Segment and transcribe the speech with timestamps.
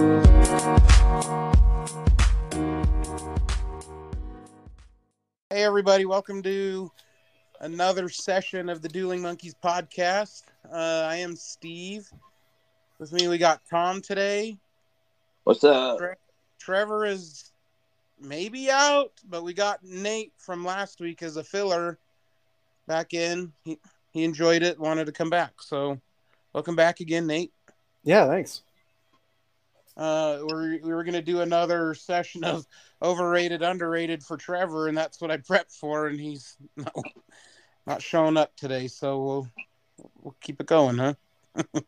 [0.00, 0.06] Hey,
[5.50, 6.90] everybody, welcome to
[7.60, 10.44] another session of the Dueling Monkeys podcast.
[10.72, 12.10] Uh, I am Steve.
[12.98, 14.56] With me, we got Tom today.
[15.44, 15.98] What's up?
[15.98, 16.14] Tre-
[16.58, 17.52] Trevor is
[18.18, 21.98] maybe out, but we got Nate from last week as a filler
[22.86, 23.52] back in.
[23.64, 23.78] He,
[24.12, 25.60] he enjoyed it, wanted to come back.
[25.60, 26.00] So,
[26.54, 27.52] welcome back again, Nate.
[28.02, 28.62] Yeah, thanks.
[29.96, 32.66] Uh, we're, we were going to do another session of
[33.02, 36.94] overrated, underrated for Trevor, and that's what I prepped for, and he's not,
[37.86, 38.88] not showing up today.
[38.88, 39.48] So we'll
[40.22, 41.14] we'll keep it going, huh?
[41.54, 41.84] and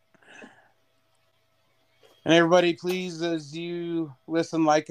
[2.27, 4.89] everybody, please, as you listen, like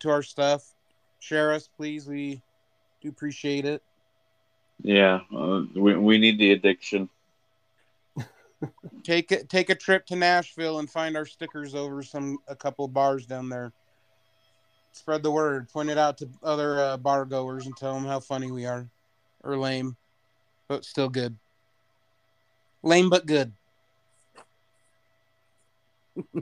[0.00, 0.72] to our stuff,
[1.18, 2.06] share us, please.
[2.06, 2.42] We
[3.02, 3.82] do appreciate it.
[4.82, 7.08] Yeah, uh, we we need the addiction.
[9.02, 12.84] Take it, take a trip to Nashville and find our stickers over some a couple
[12.84, 13.72] of bars down there.
[14.92, 15.68] Spread the word.
[15.70, 18.88] Point it out to other uh, bar goers and tell them how funny we are,
[19.42, 19.96] or lame,
[20.68, 21.36] but still good.
[22.82, 23.52] Lame but good.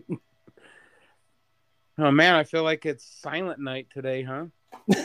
[1.98, 4.47] oh man, I feel like it's silent night today, huh?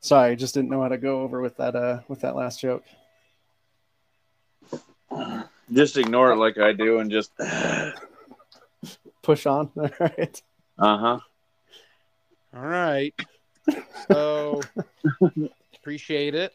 [0.00, 2.60] Sorry, I just didn't know how to go over with that uh with that last
[2.60, 2.84] joke.
[5.72, 7.32] Just ignore it like I do, and just
[9.22, 9.70] Push on.
[9.76, 10.42] All right.
[10.78, 11.18] Uh huh.
[12.54, 13.14] All right.
[14.08, 14.60] So
[15.76, 16.52] appreciate it.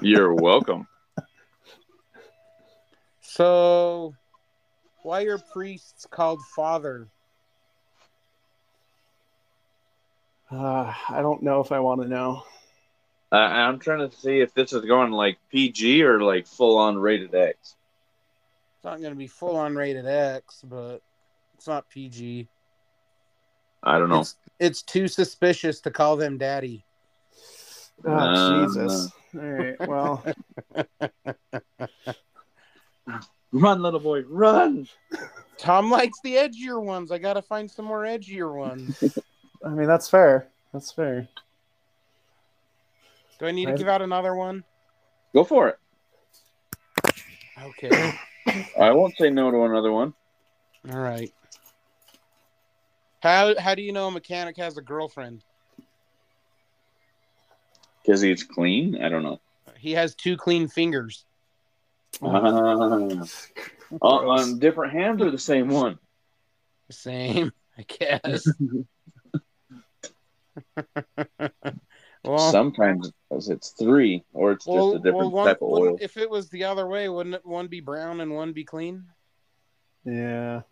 [0.00, 0.86] You're welcome.
[3.22, 4.14] So,
[5.02, 7.08] why are priests called father?
[10.50, 12.42] Uh, I don't know if I want to know.
[13.32, 16.98] Uh, I'm trying to see if this is going like PG or like full on
[16.98, 17.76] rated X.
[18.76, 21.00] It's not going to be full on rated X, but
[21.54, 22.48] it's not PG.
[23.82, 24.20] I don't know.
[24.20, 26.84] It's, it's too suspicious to call them daddy.
[28.04, 29.12] Oh, Uh, Jesus.
[29.34, 29.88] All right.
[29.88, 30.24] Well,
[33.52, 34.86] Run, little boy, run!
[35.58, 37.10] Tom likes the edgier ones.
[37.10, 39.18] I got to find some more edgier ones.
[39.64, 40.46] I mean that's fair.
[40.72, 41.26] That's fair.
[43.40, 44.62] Do I need to give out another one?
[45.32, 45.78] Go for it.
[47.58, 48.12] Okay.
[48.78, 50.12] I won't say no to another one.
[50.92, 51.32] All right.
[53.22, 55.42] How how do you know a mechanic has a girlfriend?
[58.02, 59.02] Because he's clean.
[59.02, 59.40] I don't know.
[59.78, 61.24] He has two clean fingers.
[62.22, 62.26] Uh,
[64.02, 65.98] on, on different hands or the same one?
[66.90, 68.46] Same, I guess.
[72.24, 75.98] well, Sometimes it's three, or it's just a different well, one, type of oil.
[76.00, 79.04] if it was the other way, wouldn't it one be brown and one be clean?
[80.04, 80.62] Yeah.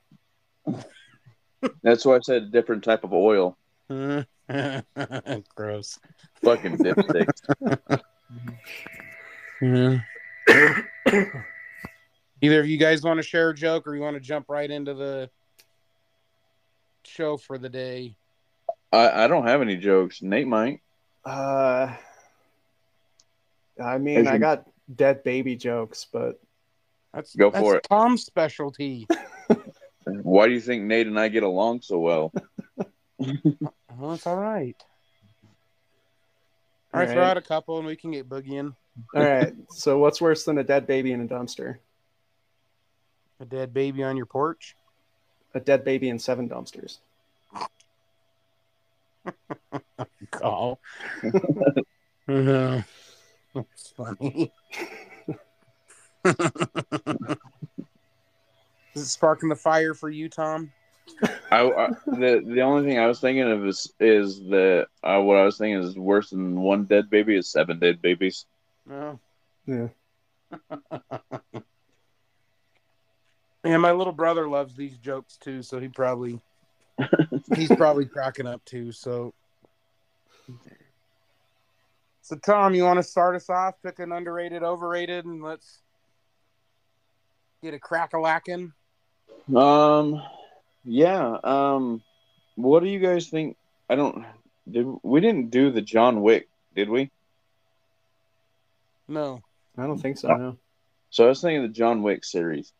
[1.82, 3.56] That's why I said different type of oil.
[3.88, 4.24] Gross.
[6.42, 8.00] Fucking dipsticks.
[9.60, 9.98] Yeah.
[12.40, 14.70] Either of you guys want to share a joke or you want to jump right
[14.70, 15.30] into the
[17.04, 18.14] show for the day?
[18.92, 20.22] I, I don't have any jokes.
[20.22, 20.80] Nate might.
[21.28, 21.94] Uh,
[23.82, 26.40] I mean, As I in- got dead baby jokes, but
[27.12, 27.86] That's Go that's for it.
[27.88, 29.06] Tom's specialty.
[30.06, 32.32] Why do you think Nate and I get along so well?
[33.98, 34.76] Well, it's all right.
[36.94, 37.30] All right, All throw right.
[37.32, 38.76] out a couple and we can get Boogie in.
[39.12, 39.52] all right.
[39.70, 41.78] so what's worse than a dead baby in a dumpster?
[43.40, 44.76] A dead baby on your porch.
[45.54, 46.98] A dead baby in seven dumpsters.
[50.30, 50.80] Call.
[52.28, 52.82] uh,
[53.54, 54.52] that's funny.
[58.94, 60.72] Is it sparking the fire for you, Tom?
[61.50, 65.38] I, I the the only thing I was thinking of is is the uh, what
[65.38, 68.46] I was thinking is worse than one dead baby is seven dead babies.
[68.86, 69.18] No.
[69.66, 69.88] Yeah.
[73.64, 76.40] Yeah, my little brother loves these jokes too, so he probably
[77.54, 78.92] he's probably cracking up too.
[78.92, 79.34] So,
[82.22, 83.74] so Tom, you want to start us off?
[83.82, 85.80] Pick an underrated, overrated, and let's
[87.62, 88.72] get a crack a lacking.
[89.54, 90.22] Um,
[90.84, 91.38] yeah.
[91.42, 92.02] Um,
[92.56, 93.56] what do you guys think?
[93.88, 94.24] I don't.
[94.70, 96.48] Did we didn't do the John Wick?
[96.74, 97.10] Did we?
[99.08, 99.40] No,
[99.78, 100.28] I don't think so.
[100.28, 100.58] No.
[101.10, 102.72] So I was thinking the John Wick series.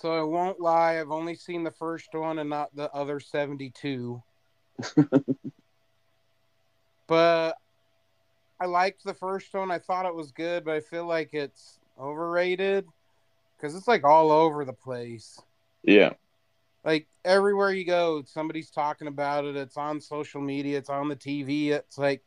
[0.00, 1.00] So I won't lie.
[1.00, 4.22] I've only seen the first one and not the other seventy-two.
[7.08, 7.56] but
[8.60, 9.72] I liked the first one.
[9.72, 12.86] I thought it was good, but I feel like it's overrated
[13.56, 15.40] because it's like all over the place.
[15.82, 16.12] Yeah.
[16.84, 19.56] Like everywhere you go, somebody's talking about it.
[19.56, 20.78] It's on social media.
[20.78, 21.70] It's on the TV.
[21.70, 22.22] It's like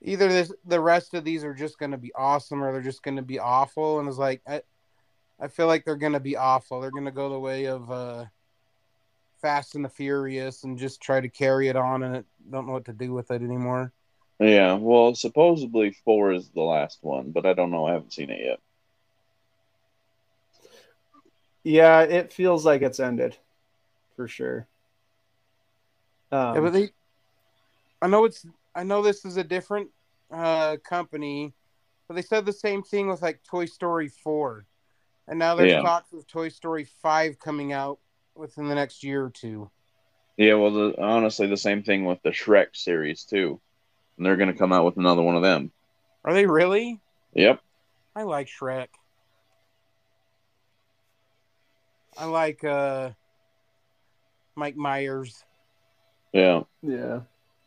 [0.00, 3.02] either this, the rest of these are just going to be awesome or they're just
[3.02, 3.98] going to be awful.
[3.98, 4.62] And it's like I,
[5.40, 6.80] I feel like they're going to be awful.
[6.80, 8.26] They're going to go the way of uh,
[9.40, 12.74] Fast and the Furious and just try to carry it on and it, don't know
[12.74, 13.92] what to do with it anymore.
[14.38, 14.74] Yeah.
[14.74, 17.86] Well, supposedly four is the last one, but I don't know.
[17.86, 18.60] I haven't seen it yet.
[21.62, 23.36] Yeah, it feels like it's ended
[24.16, 24.66] for sure.
[26.32, 26.90] Um, Yeah, but they,
[28.00, 29.90] I know it's, I know this is a different
[30.30, 31.52] uh, company,
[32.08, 34.64] but they said the same thing with like Toy Story 4.
[35.30, 35.82] And now there's Yeah.
[35.82, 38.00] talks of Toy Story 5 coming out
[38.34, 39.70] within the next year or two.
[40.36, 40.54] Yeah.
[40.54, 43.60] Well, the, honestly, the same thing with the Shrek series too,
[44.16, 45.70] and they're going to come out with another one of them.
[46.24, 47.00] Are they really?
[47.34, 47.60] Yep.
[48.16, 48.88] I like Shrek.
[52.18, 53.10] I like uh
[54.56, 55.44] Mike Myers.
[56.32, 56.62] Yeah.
[56.82, 57.20] yeah.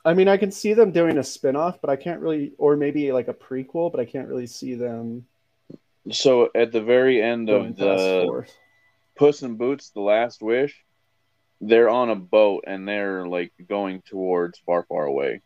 [0.03, 3.11] I mean, I can see them doing a spin-off, but I can't really, or maybe
[3.13, 5.25] like a prequel, but I can't really see them
[6.11, 8.47] So at the very end of the four.
[9.15, 10.83] Puss in Boots: The Last Wish,
[11.61, 15.41] they're on a boat and they're like going towards far, far away.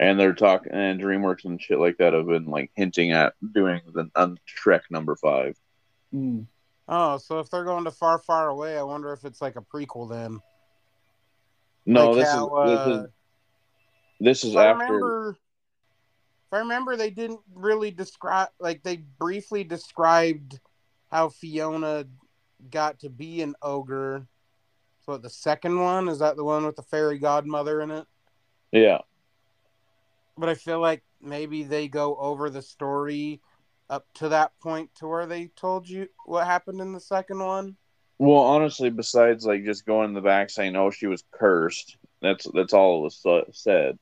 [0.00, 3.82] And they're talking, and DreamWorks and shit like that have been like hinting at doing
[3.92, 5.56] the um, Shrek number five.
[6.12, 6.46] Mm.
[6.88, 9.60] Oh, so if they're going to far, far away, I wonder if it's like a
[9.60, 10.40] prequel then.
[11.86, 13.10] No, Like this, how, is, this uh, is
[14.20, 14.84] this is I after.
[14.84, 15.38] remember,
[16.52, 20.60] if I remember, they didn't really describe, like they briefly described
[21.10, 22.04] how Fiona
[22.70, 24.26] got to be an ogre.
[25.06, 28.04] So the second one is that the one with the fairy godmother in it?
[28.70, 28.98] Yeah,
[30.36, 33.40] But I feel like maybe they go over the story
[33.88, 37.76] up to that point to where they told you what happened in the second one.
[38.18, 42.46] Well, honestly, besides like just going in the back saying, "Oh, she was cursed," that's
[42.52, 43.98] that's all it was said.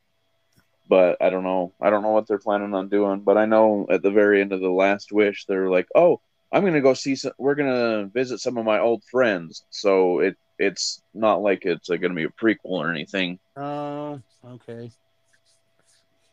[0.91, 1.73] But I don't know.
[1.81, 3.21] I don't know what they're planning on doing.
[3.21, 6.21] But I know at the very end of the Last Wish, they're like, "Oh,
[6.51, 7.15] I'm gonna go see.
[7.15, 11.91] Some, we're gonna visit some of my old friends." So it it's not like it's
[11.91, 13.39] uh, gonna be a prequel or anything.
[13.57, 14.91] Oh, okay.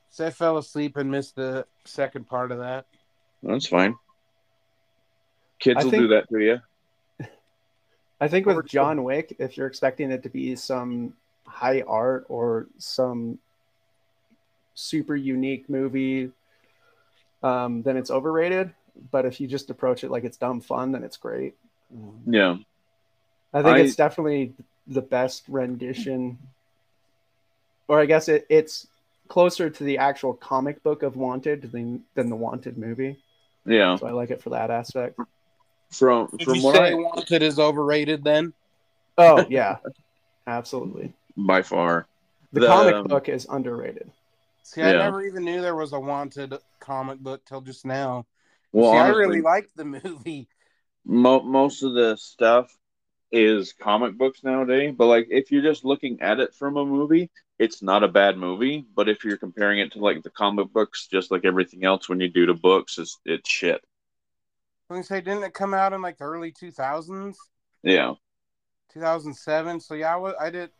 [0.09, 2.87] So I fell asleep and missed the second part of that.
[3.43, 3.95] That's fine.
[5.59, 6.59] Kids I will think- do that to you.
[8.19, 11.13] I think with John Wick, if you're expecting it to be some
[11.45, 13.37] high art or some
[14.77, 16.31] super unique movie,
[17.43, 18.71] um, then it's overrated.
[19.11, 21.55] But if you just approach it like it's dumb fun, then it's great.
[21.93, 22.57] Um, Yeah.
[23.53, 24.53] I think I- it's definitely
[24.87, 26.37] the best rendition,
[27.87, 28.87] or I guess it, it's
[29.27, 33.17] closer to the actual comic book of Wanted than than the Wanted movie.
[33.65, 33.95] Yeah.
[33.97, 35.19] So I like it for that aspect.
[35.91, 38.53] From Did from you what say I Wanted is overrated then?
[39.17, 39.77] Oh yeah,
[40.45, 41.13] absolutely.
[41.35, 42.05] by far.
[42.53, 44.09] The, The, comic um, book is underrated.
[44.67, 44.99] See, I Yeah.
[44.99, 48.27] never even knew there was a Wanted comic book till just now.
[48.71, 50.49] Well, See, honestly, I really liked the movie.
[51.05, 52.75] mo- most of the stuff
[53.31, 57.29] is comic books nowadays but like if you're just looking at it from a movie
[57.59, 61.07] it's not a bad movie but if you're comparing it to like the comic books
[61.11, 63.81] just like everything else when you do to books it's, it's shit
[64.89, 67.37] Let me say, didn't it come out in like the early two thousands,
[67.83, 68.13] yeah
[68.91, 69.79] two thousand seven?
[69.79, 70.71] So yeah, I did.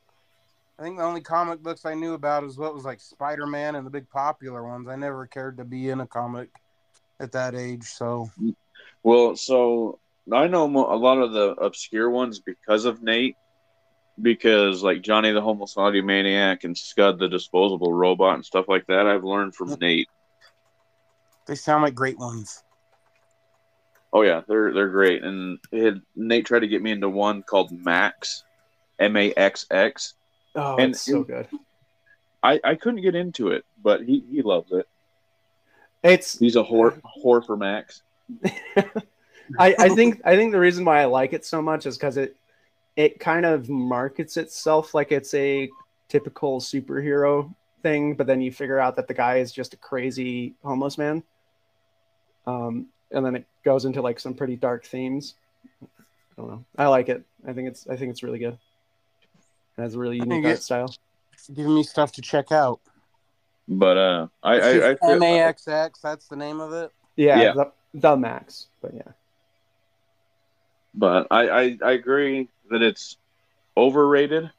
[0.79, 3.75] I think the only comic books I knew about is what was like Spider Man
[3.75, 4.87] and the big popular ones.
[4.87, 6.49] I never cared to be in a comic
[7.19, 7.83] at that age.
[7.83, 8.29] So
[9.03, 9.99] well so
[10.33, 13.35] i know a lot of the obscure ones because of nate
[14.21, 19.05] because like johnny the homicidal maniac and scud the disposable robot and stuff like that
[19.05, 19.79] i've learned from mm-hmm.
[19.79, 20.09] nate
[21.47, 22.63] they sound like great ones.
[24.13, 25.23] Oh yeah, they're they're great.
[25.23, 28.43] And it, Nate tried to get me into one called Max,
[28.99, 30.13] M A X X.
[30.57, 31.47] Oh, and- it's so good.
[32.43, 34.87] I I couldn't get into it, but he he loves it.
[36.03, 38.01] It's He's a whore whore for Max.
[39.57, 42.17] I, I think I think the reason why I like it so much is because
[42.17, 42.35] it
[42.95, 45.69] it kind of markets itself like it's a
[46.09, 50.53] typical superhero thing, but then you figure out that the guy is just a crazy
[50.63, 51.23] homeless man.
[52.45, 55.35] Um, and then it goes into like some pretty dark themes.
[55.81, 55.87] I
[56.37, 56.65] don't know.
[56.77, 57.23] I like it.
[57.47, 58.57] I think it's I think it's really good.
[59.77, 60.95] It has a really unique think art style.
[61.53, 62.79] Giving me stuff to check out.
[63.67, 65.99] But uh, I I, I M A X X.
[66.01, 66.91] That's the name of it.
[67.15, 67.53] Yeah, Yeah.
[67.53, 68.67] The, the max.
[68.81, 69.11] But yeah.
[70.93, 73.17] but I, I I agree that it's
[73.75, 74.51] overrated.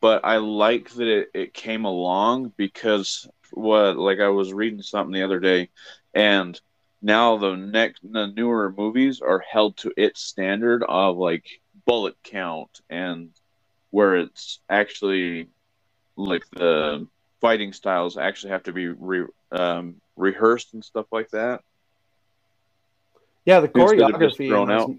[0.00, 5.12] But I like that it, it came along because what like I was reading something
[5.12, 5.70] the other day,
[6.14, 6.58] and
[7.02, 12.80] now the next the newer movies are held to its standard of like bullet count
[12.88, 13.30] and
[13.90, 15.48] where it's actually
[16.16, 17.06] like the
[17.40, 21.62] fighting styles actually have to be re, um, rehearsed and stuff like that.
[23.44, 24.44] Yeah, the Instead of just choreography.
[24.44, 24.96] In thrown those,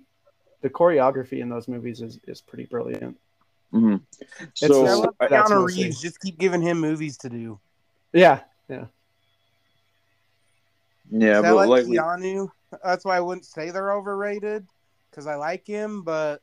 [0.61, 3.17] the choreography in those movies is, is pretty brilliant.
[3.73, 3.97] Mm-hmm.
[4.39, 6.01] It's So I just- Keanu Reeves.
[6.01, 7.59] Just keep giving him movies to do.
[8.11, 8.85] Yeah, yeah.
[11.11, 12.49] yeah, See, I but like like we, Keanu.
[12.83, 14.65] That's why I wouldn't say they're overrated
[15.09, 16.41] because I like him, but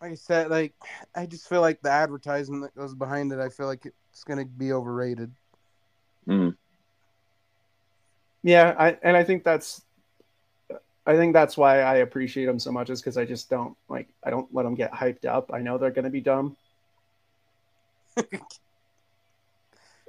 [0.00, 0.74] like I said, like
[1.14, 3.38] I just feel like the advertisement that goes behind it.
[3.38, 5.32] I feel like it's gonna be overrated.
[6.26, 6.56] mm,
[8.42, 9.82] Yeah, I and I think that's
[11.06, 14.08] I think that's why I appreciate them so much is because I just don't like
[14.24, 15.50] I don't let them get hyped up.
[15.52, 16.56] I know they're gonna be dumb.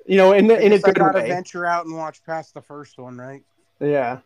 [0.06, 1.28] you know, in the in a Guess I gotta way.
[1.30, 3.44] venture out and watch past the first one, right?
[3.80, 4.20] Yeah.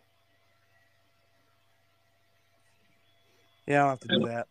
[3.68, 4.48] Yeah, I'll have to do that.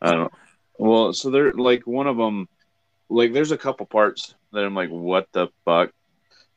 [0.00, 0.32] I don't.
[0.78, 2.48] Well, so they're like one of them,
[3.08, 5.90] like there's a couple parts that I'm like, what the fuck?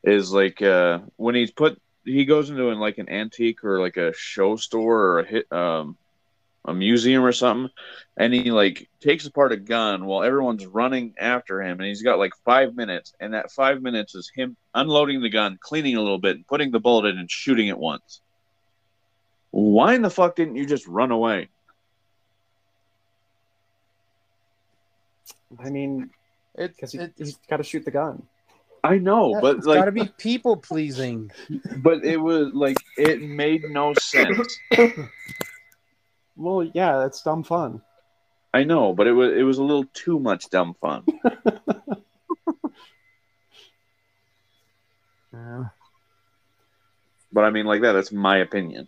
[0.04, 4.14] Is like uh when he's put he goes into like an antique or like a
[4.14, 5.98] show store or a hit um
[6.66, 7.70] a museum or something
[8.18, 12.20] and he like takes apart a gun while everyone's running after him and he's got
[12.20, 16.18] like five minutes and that five minutes is him unloading the gun cleaning a little
[16.18, 18.22] bit and putting the bullet in and shooting it once.
[19.52, 21.50] Why in the fuck didn't you just run away
[25.58, 26.10] I mean,
[26.56, 28.22] It, because he, he's got to shoot the gun.
[28.84, 31.32] i know but it's like gotta be people pleasing.
[31.78, 34.60] but it was like it made no sense.
[36.36, 37.82] Well, yeah, that's dumb fun.
[38.54, 41.04] I know, but it was it was a little too much dumb fun.
[45.34, 45.66] Yeah.
[47.32, 47.94] But I mean, like that.
[47.94, 48.88] That's my opinion.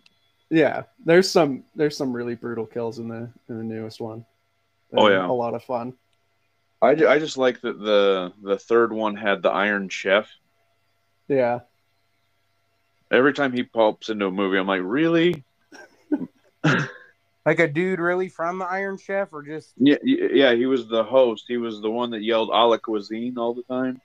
[0.50, 4.24] Yeah, there's some there's some really brutal kills in the in the newest one.
[4.94, 5.26] Oh, They're yeah.
[5.26, 5.94] a lot of fun.
[6.82, 10.28] I, ju- I just like that the the third one had the Iron Chef.
[11.28, 11.60] Yeah,
[13.10, 15.44] Every time he pops into a movie, I'm like, really?
[17.44, 20.54] Like a dude really from the Iron Chef, or just Yeah, yeah.
[20.54, 21.46] He was the host.
[21.48, 24.00] He was the one that yelled "a la cuisine" all the time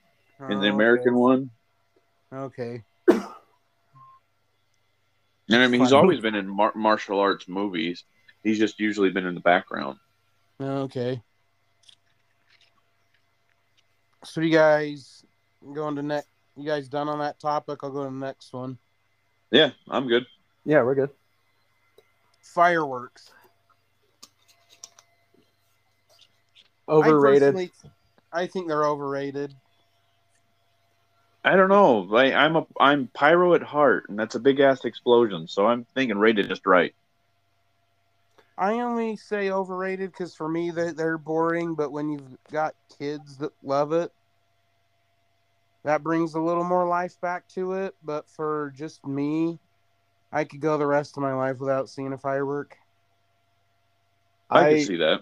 [0.50, 1.50] in the Oh, American one.
[2.32, 2.82] Okay.
[3.08, 3.22] And
[5.62, 8.02] I mean, he's always been in mar- martial arts movies.
[8.42, 9.98] He's just usually been in the background.
[10.60, 11.22] Okay.
[14.24, 15.24] So you guys
[15.74, 16.28] going to next?
[16.56, 17.80] You guys done on that topic?
[17.82, 18.78] I'll go to the next one.
[19.50, 20.26] Yeah, I'm good.
[20.64, 21.10] yeah, we're good.
[22.42, 23.30] Fireworks.
[26.88, 27.56] Overrated.
[27.56, 27.70] I,
[28.32, 29.54] I think they're overrated.
[31.44, 32.00] I don't know.
[32.00, 35.46] Like I'm a I'm pyro at heart, and that's a big ass explosion.
[35.48, 36.94] So I'm thinking rated just right.
[38.58, 41.74] I only say overrated because for me they they're boring.
[41.74, 44.10] But when you've got kids that love it,
[45.84, 47.94] that brings a little more life back to it.
[48.02, 49.58] But for just me,
[50.32, 52.76] I could go the rest of my life without seeing a firework.
[54.50, 55.20] I, I can see that.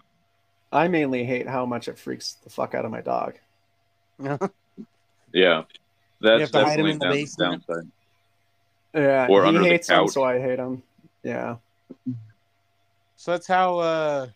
[0.73, 3.35] I mainly hate how much it freaks the fuck out of my dog.
[5.33, 5.65] Yeah,
[6.21, 7.65] that's have to hide 'em definitely in the down- basement?
[7.67, 7.91] downside.
[8.95, 10.13] Yeah, Or he under hates them, couch.
[10.13, 10.83] so I hate him.
[11.23, 11.57] Yeah,
[13.17, 14.27] So that's how uh,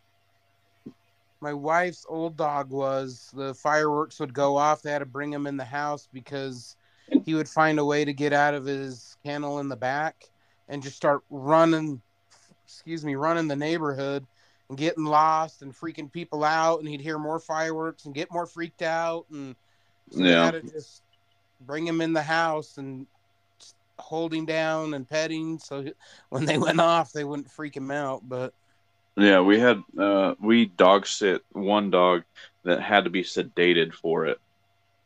[1.41, 3.31] my wife's old dog was.
[3.35, 4.83] The fireworks would go off.
[4.83, 6.77] They had to bring him in the house because
[7.25, 10.17] he would find a way to get out of his kennel in the back
[10.69, 12.03] and just start running.
[12.67, 14.27] Excuse me, running the neighborhood
[14.69, 16.79] and getting lost and freaking people out.
[16.81, 19.27] And he'd hear more fireworks and get more freaked out.
[19.31, 19.57] And
[20.11, 20.45] so they Yeah.
[20.45, 21.03] had to just
[21.61, 23.07] bring him in the house and
[23.99, 25.85] hold him down and pet him so
[26.31, 28.27] when they went off they wouldn't freak him out.
[28.27, 28.55] But
[29.21, 32.23] Yeah, we had uh we dog sit one dog
[32.65, 34.39] that had to be sedated for it.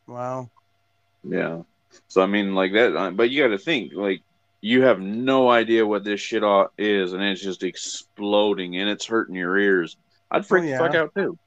[0.07, 0.49] wow.
[1.23, 1.63] Yeah.
[2.07, 2.95] So I mean, like that.
[2.95, 4.21] uh, But you got to think, like,
[4.61, 9.05] you have no idea what this shit all is, and it's just exploding, and it's
[9.05, 9.97] hurting your ears.
[10.31, 11.37] I'd freak Oh, the fuck out too.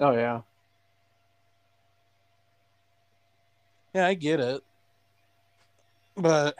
[0.00, 0.40] oh yeah.
[3.94, 4.62] Yeah, I get it.
[6.16, 6.56] But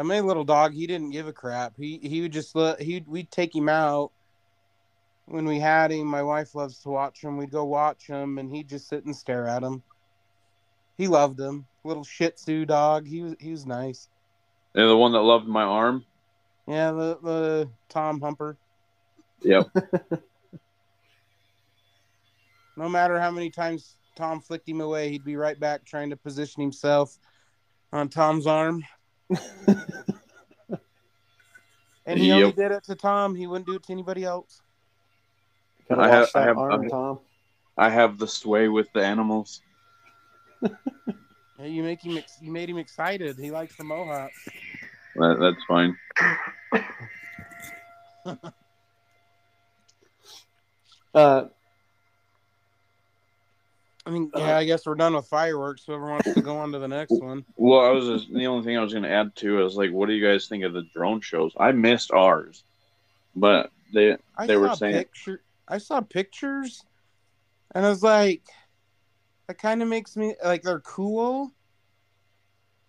[0.00, 1.74] I my little dog, he didn't give a crap.
[1.76, 4.12] He he would just let he we'd take him out
[5.26, 6.06] when we had him.
[6.06, 7.36] My wife loves to watch him.
[7.36, 9.82] We'd go watch him, and he'd just sit and stare at him.
[10.96, 11.66] He loved him.
[11.84, 13.06] Little Shih Tzu dog.
[13.06, 14.08] He was he was nice.
[14.74, 16.06] And the one that loved my arm.
[16.66, 18.56] Yeah, the the Tom Humper.
[19.42, 19.68] Yep.
[22.76, 26.16] No matter how many times Tom flicked him away, he'd be right back trying to
[26.16, 27.18] position himself
[27.92, 28.82] on Tom's arm.
[32.06, 33.36] And he only did it to Tom.
[33.36, 34.62] He wouldn't do it to anybody else.
[35.88, 37.20] Gotta I have- I have- arm, I'm- Tom.
[37.78, 39.60] I have the sway with the animals.
[40.62, 42.16] Yeah, you make him.
[42.16, 43.38] Ex- you made him excited.
[43.38, 44.30] He likes the mohawk.
[45.16, 45.96] That, that's fine.
[51.12, 51.46] Uh,
[54.10, 55.84] I mean, uh, yeah, I guess we're done with fireworks.
[55.86, 57.44] Whoever wants to go on to the next one.
[57.56, 59.92] Well, I was just, the only thing I was going to add to is like,
[59.92, 61.52] what do you guys think of the drone shows?
[61.56, 62.64] I missed ours,
[63.36, 65.42] but they I They were saying- picture.
[65.68, 66.82] I saw pictures,
[67.72, 68.42] and I was like,
[69.46, 71.52] that kind of makes me like they're cool,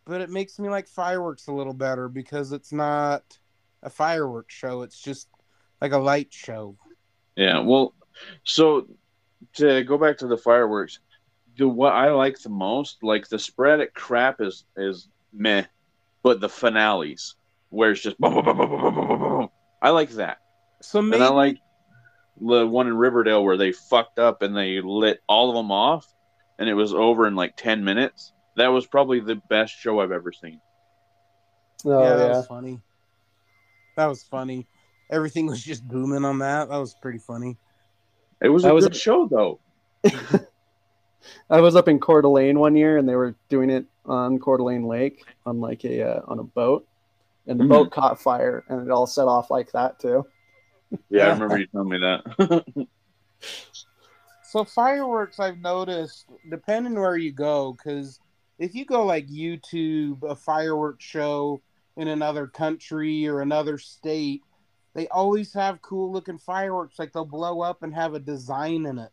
[0.06, 3.38] but it makes me like fireworks a little better because it's not
[3.84, 4.82] a fireworks show.
[4.82, 5.28] It's just
[5.80, 6.76] like a light show.
[7.36, 7.94] Yeah, well,
[8.44, 8.88] so
[9.54, 10.98] to go back to the fireworks,
[11.68, 13.04] what I like the most.
[13.04, 15.66] Like the sporadic crap is is meh,
[16.24, 17.36] but the finales
[17.70, 19.50] where it's just boom, boom, boom, boom, boom, boom, boom, boom.
[19.82, 20.40] I like that.
[20.82, 21.16] So maybe...
[21.16, 21.58] and I like
[22.40, 26.06] the one in Riverdale where they fucked up and they lit all of them off,
[26.60, 28.34] and it was over in like ten minutes.
[28.58, 30.60] That was probably the best show I've ever seen.
[31.86, 32.38] Oh, yeah, that yeah.
[32.38, 32.80] was funny.
[33.96, 34.68] That was funny.
[35.10, 36.70] Everything was just booming on that.
[36.70, 37.58] That was pretty funny.
[38.42, 39.00] It was that a was good a...
[39.00, 39.60] show though.
[41.50, 44.58] I was up in Coeur d'Alene one year, and they were doing it on Coeur
[44.58, 46.88] d'Alene Lake on like a uh, on a boat,
[47.48, 47.70] and the Mhm.
[47.70, 50.26] boat caught fire, and it all set off like that too.
[51.10, 52.88] Yeah, I remember you telling me that.
[54.44, 58.20] So fireworks, I've noticed, depending where you go, because
[58.60, 61.62] if you go like YouTube, a fireworks show
[61.96, 64.42] in another country or another state,
[64.94, 67.00] they always have cool looking fireworks.
[67.00, 69.12] Like they'll blow up and have a design in it.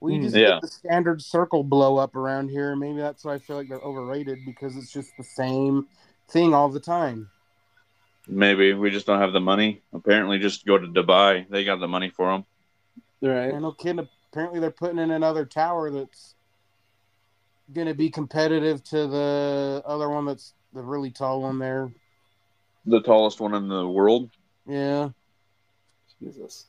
[0.00, 0.22] We Hmm.
[0.22, 0.48] just Yeah.
[0.50, 2.76] get the standard circle blow up around here.
[2.76, 5.88] Maybe that's why I feel like they're overrated because it's just the same
[6.28, 7.30] thing all the time.
[8.28, 9.82] Maybe we just don't have the money.
[9.92, 11.48] Apparently, just go to Dubai.
[11.48, 12.44] They got the money for them.
[13.22, 13.52] Right.
[13.52, 14.06] And no kidding.
[14.30, 16.34] Apparently, they're putting in another tower that's
[17.72, 21.90] going to be competitive to the other one that's the really tall one there.
[22.86, 24.30] The tallest one in the world.
[24.66, 25.10] Yeah.
[26.22, 26.66] Jesus.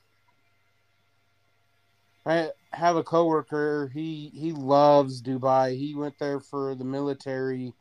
[2.29, 3.89] I have a coworker.
[3.93, 5.75] He he loves Dubai.
[5.75, 7.73] He went there for the military,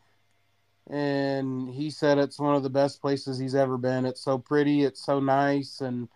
[0.88, 4.06] and he said it's one of the best places he's ever been.
[4.06, 4.84] It's so pretty.
[4.84, 6.08] It's so nice, and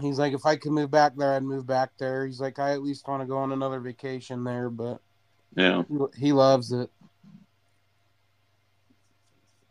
[0.00, 2.24] he's like, if I could move back there, I'd move back there.
[2.24, 5.00] He's like, I at least want to go on another vacation there, but
[5.56, 5.82] Yeah.
[5.88, 6.88] he, he loves it.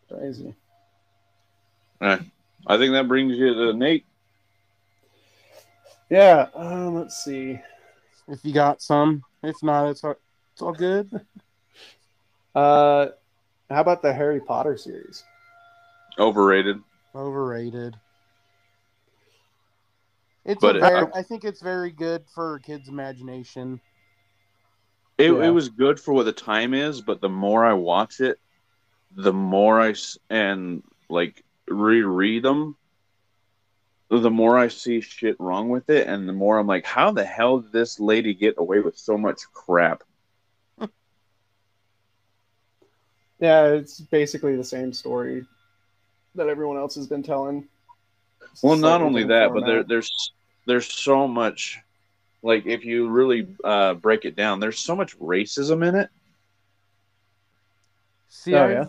[0.10, 0.54] Crazy.
[2.02, 4.06] I think that brings you to Nate.
[6.10, 6.48] Yeah.
[6.56, 7.60] Um, let's see.
[8.28, 10.16] If you got some, if not, it's all,
[10.54, 11.10] it's all good.
[12.56, 13.08] Uh,
[13.70, 15.24] how about the Harry Potter series?
[16.18, 16.82] Overrated.
[17.16, 17.96] Overrated.
[20.46, 23.80] It's But very, I think it's very good for kid's imagination.
[25.18, 25.44] It, Yeah.
[25.48, 28.40] it was good for what the time is, but the more I watch it,
[29.16, 29.94] the more I
[30.30, 32.78] and like reread them,
[34.10, 37.24] the more I see shit wrong with it, and the more I'm like, how the
[37.24, 40.04] hell did this lady get away with so much crap?
[43.40, 45.46] Yeah, it's basically the same story
[46.36, 47.66] that everyone else has been telling.
[48.52, 50.34] It's Well, not only different that, but there, there's
[50.66, 51.80] there's so much.
[52.42, 56.10] Like if you really uh, break it down, there's so much racism in it.
[58.30, 58.86] See, Oh, I've, yeah?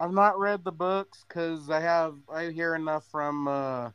[0.00, 3.90] I've not read the books because I have I hear enough from uh,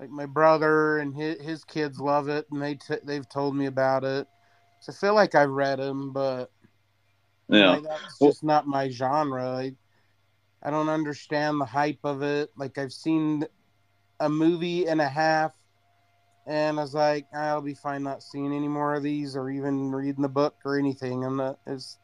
[0.00, 3.66] like my brother and his, his kids love it, and they t- they've told me
[3.66, 4.26] about it.
[4.80, 6.50] So I feel like I've read them, but
[7.48, 7.70] Yeah.
[7.70, 9.44] like, that's Well- just not my genre.
[9.48, 9.74] I,
[10.62, 12.50] I don't understand the hype of it.
[12.56, 13.44] Like I've seen
[14.20, 15.54] a movie and a half,
[16.46, 19.50] and I was like, ah, I'll be fine not seeing any more of these or
[19.50, 21.24] even reading the book or anything.
[21.24, 21.58] I'm not.
[21.66, 21.98] It's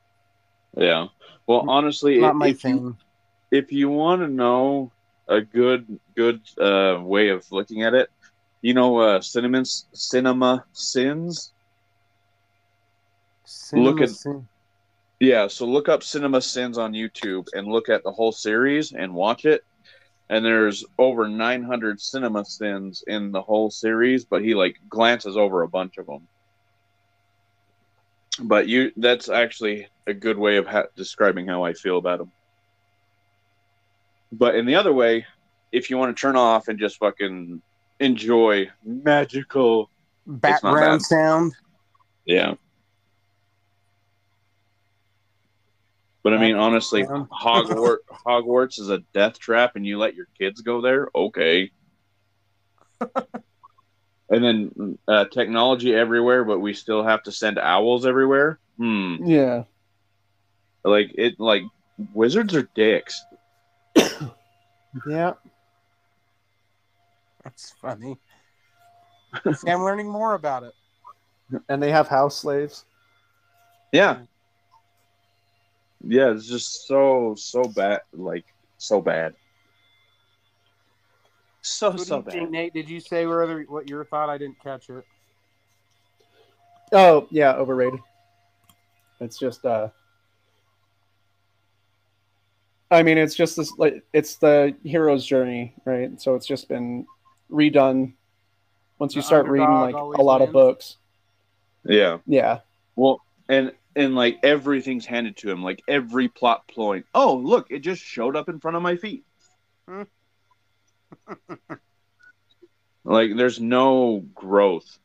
[0.77, 1.09] Yeah.
[1.47, 2.97] Well, honestly, not my if you thing.
[3.51, 4.93] if you want to know
[5.29, 8.09] a good good uh, way of looking at it,
[8.63, 11.53] you know, uh, cinnamon cinema sins.
[13.85, 14.47] Look at- Cinema-
[15.21, 19.15] Yeah, so look up Cinema Sins on YouTube and look at the whole series and
[19.15, 19.63] watch it.
[20.31, 25.63] And there's over 900 Cinema Sins in the whole series, but he like glances over
[25.63, 26.29] a bunch of them.
[28.41, 32.33] But you that's actually a good way of ha- describing how I feel about him.
[34.31, 35.27] But in the other way,
[35.73, 37.63] if you want to turn off and just fucking
[38.01, 39.91] enjoy magical,
[40.27, 41.55] background sound.
[42.25, 42.55] yeah.
[46.23, 50.61] But I mean, honestly, Hogwarts Hogwarts is a death trap, and you let your kids
[50.61, 51.09] go there.
[51.15, 51.71] Okay.
[53.01, 58.59] and then uh, technology everywhere, but we still have to send owls everywhere.
[58.77, 59.17] Hmm.
[59.25, 59.63] Yeah.
[60.85, 61.41] Like it.
[61.41, 61.63] Like
[62.13, 63.25] wizards are dicks.
[65.07, 65.35] Yeah.
[67.45, 68.19] That's funny.
[69.55, 70.73] See, I'm learning more about it.
[71.69, 72.85] And they have house slaves.
[73.93, 74.21] Yeah.
[76.05, 78.01] Yeah, it's just so so bad.
[78.13, 78.45] Like
[78.77, 79.35] so bad.
[81.63, 82.51] So What so you think, bad.
[82.51, 82.75] Nate?
[82.75, 84.31] Did you say whether what your thought?
[84.31, 85.05] I didn't catch it.
[86.93, 88.01] Oh, yeah, overrated.
[89.21, 89.89] It's just uh
[92.91, 96.21] I mean, it's just this like it's the hero's journey, right?
[96.21, 97.07] So it's just been
[97.51, 98.15] redone
[98.99, 100.97] once you The start reading like a lot of books.
[101.85, 102.19] Yeah.
[102.27, 102.61] Yeah.
[102.97, 107.07] Well, and and like everything's handed to him, like every plot point.
[107.15, 109.25] Oh, look, it just showed up in front of my feet.
[113.09, 114.99] Like there's no growth.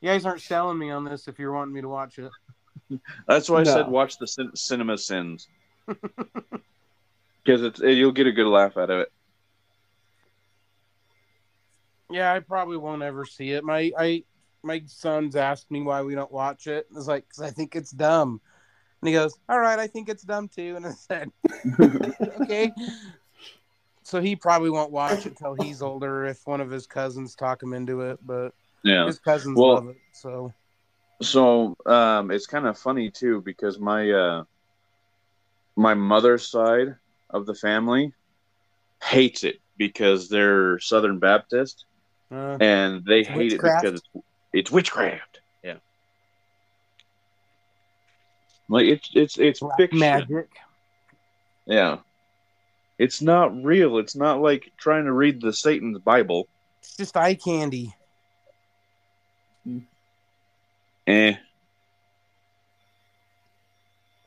[0.00, 2.30] You guys aren't selling me on this if you're wanting me to watch it.
[3.28, 5.46] That's why I said watch the cin- Cinema Sins.
[7.44, 9.12] Because it's you'll get a good laugh out of it.
[12.10, 13.64] Yeah, I probably won't ever see it.
[13.64, 14.24] My I
[14.62, 16.86] my sons asked me why we don't watch it.
[16.96, 18.40] It's like because I think it's dumb,
[19.02, 21.30] and he goes, "All right, I think it's dumb too." And I said,
[22.40, 22.72] "Okay."
[24.04, 26.24] So he probably won't watch it till he's older.
[26.26, 28.52] If one of his cousins talk him into it, but
[28.84, 29.06] Yeah.
[29.06, 29.96] his cousins Well- love it.
[30.12, 30.52] So
[31.20, 34.44] So um, it's kind of funny too because my uh,
[35.76, 36.94] my mother's side
[37.30, 38.12] of the family
[39.02, 41.84] hates it because they're Southern Baptist
[42.30, 43.84] uh, and they hate witchcraft?
[43.84, 45.40] it because it's, it's witchcraft.
[45.62, 45.76] Yeah,
[48.68, 49.98] like it's it's it's black fiction.
[49.98, 50.48] magic.
[51.66, 51.98] Yeah,
[52.98, 53.98] it's not real.
[53.98, 56.48] It's not like trying to read the Satan's Bible.
[56.80, 57.94] It's just eye candy.
[61.06, 61.34] Eh,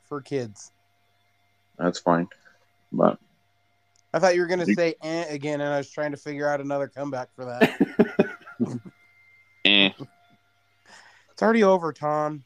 [0.08, 0.72] for kids.
[1.78, 2.28] That's fine.
[2.92, 3.18] But
[4.12, 6.48] I thought you were going to say eh again, and I was trying to figure
[6.48, 7.78] out another comeback for that.
[9.64, 9.90] eh.
[11.32, 12.44] it's already over, Tom.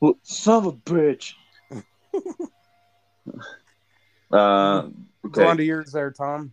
[0.00, 1.34] well, son of a bitch.
[4.32, 4.88] uh,
[5.30, 6.52] Go on to yours there, Tom.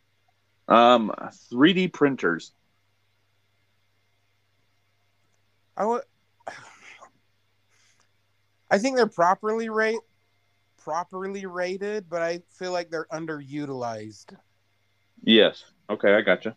[0.68, 1.12] Um,
[1.52, 2.52] 3D printers.
[5.76, 6.04] I would.
[8.72, 9.98] I think they're properly rate
[10.90, 14.36] properly rated, but I feel like they're underutilized.
[15.24, 15.64] Yes.
[15.88, 16.56] Okay, I gotcha.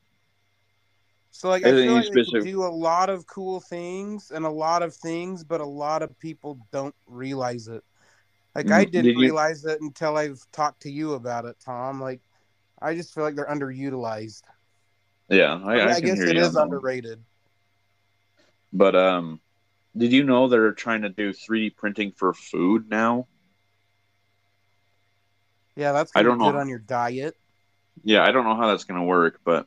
[1.32, 4.46] So like I feel like they specific- can do a lot of cool things and
[4.46, 7.82] a lot of things, but a lot of people don't realize it.
[8.54, 11.56] Like I Mm, didn't did you- realize it until I've talked to you about it,
[11.62, 12.00] Tom.
[12.00, 12.20] Like
[12.80, 14.42] I just feel like they're underutilized.
[15.28, 17.22] Yeah, I, I, I, guess it is on underrated.
[18.72, 19.40] But um,
[19.96, 23.28] did you know they're trying to do 3D printing for food now?
[25.76, 26.60] Yeah, that's I don't be good know.
[26.60, 27.34] on your diet.
[28.04, 29.66] Yeah, I don't know how that's gonna work, but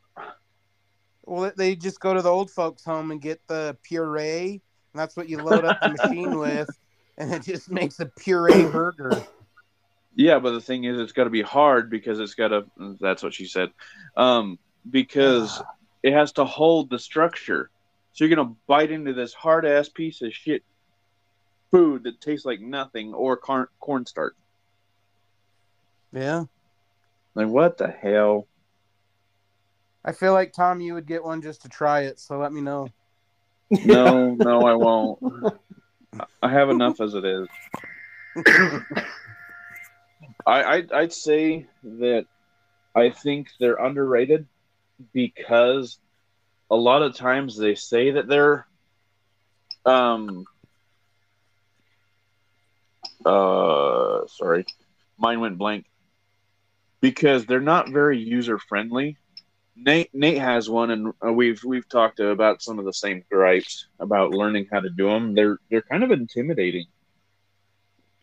[1.25, 4.61] Well, they just go to the old folks' home and get the puree,
[4.93, 6.69] and that's what you load up the machine with,
[7.17, 9.23] and it just makes a puree burger.
[10.15, 10.39] yeah.
[10.39, 12.65] But the thing is, it's got to be hard because it's got to.
[12.99, 13.71] That's what she said.
[14.15, 15.61] Um, because
[16.03, 17.69] it has to hold the structure.
[18.13, 20.63] So you're gonna bite into this hard ass piece of shit
[21.71, 24.35] food that tastes like nothing or corn cornstarch.
[26.15, 26.45] Yeah,
[27.33, 28.47] Like what the hell?
[30.05, 32.19] I feel like Tom, you would get one just to try it.
[32.21, 32.87] So let me know.
[33.83, 35.19] No, no, I won't.
[36.41, 37.47] I have enough as it is.
[40.45, 42.27] I, I'd, I'd say that
[42.95, 44.45] I think they're underrated
[45.11, 45.99] because
[46.71, 48.65] a lot of times they say that they're
[49.85, 50.45] um
[53.25, 54.65] uh sorry
[55.17, 55.85] mine went blank
[57.05, 59.17] because they're not very user friendly
[59.75, 63.87] Nate Nate has one, and uh, we've we've talked about some of the same gripes
[63.99, 65.33] about learning how to do them.
[65.35, 66.85] They're they're kind of intimidating.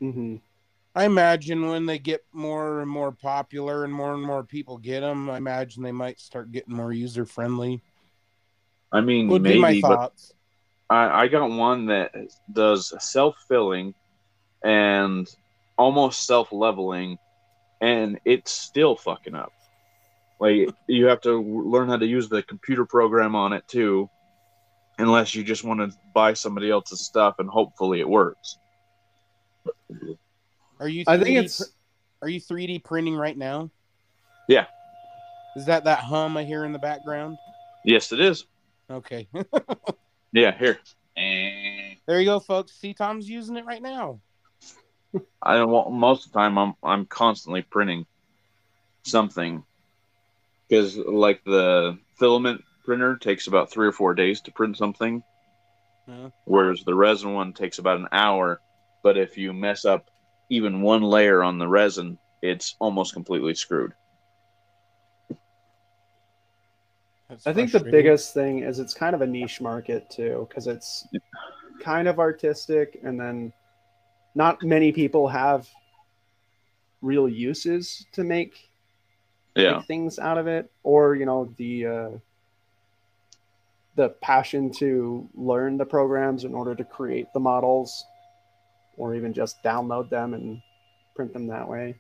[0.00, 0.36] hmm
[0.94, 5.00] I imagine when they get more and more popular and more and more people get
[5.00, 7.82] them, I imagine they might start getting more user friendly.
[8.92, 10.34] I mean, Would be my maybe, thoughts.
[10.90, 12.12] I, I got one that
[12.52, 13.94] does self filling
[14.64, 15.28] and
[15.78, 17.18] almost self leveling,
[17.82, 19.52] and it's still fucking up.
[20.40, 24.08] Like you have to learn how to use the computer program on it too,
[24.98, 28.56] unless you just want to buy somebody else's stuff and hopefully it works.
[30.80, 31.04] Are you?
[31.06, 31.62] I think it's
[32.22, 33.70] Are you 3D printing right now?
[34.48, 34.66] Yeah.
[35.54, 37.36] Is that that hum I hear in the background?
[37.84, 38.46] Yes, it is.
[38.90, 39.28] Okay.
[40.32, 40.78] Yeah, here.
[41.16, 42.72] And there you go, folks.
[42.72, 44.20] See, Tom's using it right now.
[45.42, 46.58] I don't want most of the time.
[46.58, 48.06] I'm I'm constantly printing
[49.04, 49.64] something
[50.68, 55.22] because like the filament printer takes about three or four days to print something,
[56.06, 56.28] Yeah.
[56.44, 58.60] whereas the resin one takes about an hour.
[59.02, 60.08] But if you mess up
[60.48, 63.92] even one layer on the resin, it's almost completely screwed.
[67.28, 70.66] That's I think the biggest thing is it's kind of a niche market too, because
[70.66, 71.08] it's
[71.80, 73.52] kind of artistic, and then
[74.34, 75.68] not many people have
[77.02, 78.70] real uses to make
[79.54, 82.10] Yeah, make things out of it, or you know the uh,
[83.96, 88.06] the passion to learn the programs in order to create the models,
[88.96, 90.62] or even just download them and
[91.14, 91.94] print them that way.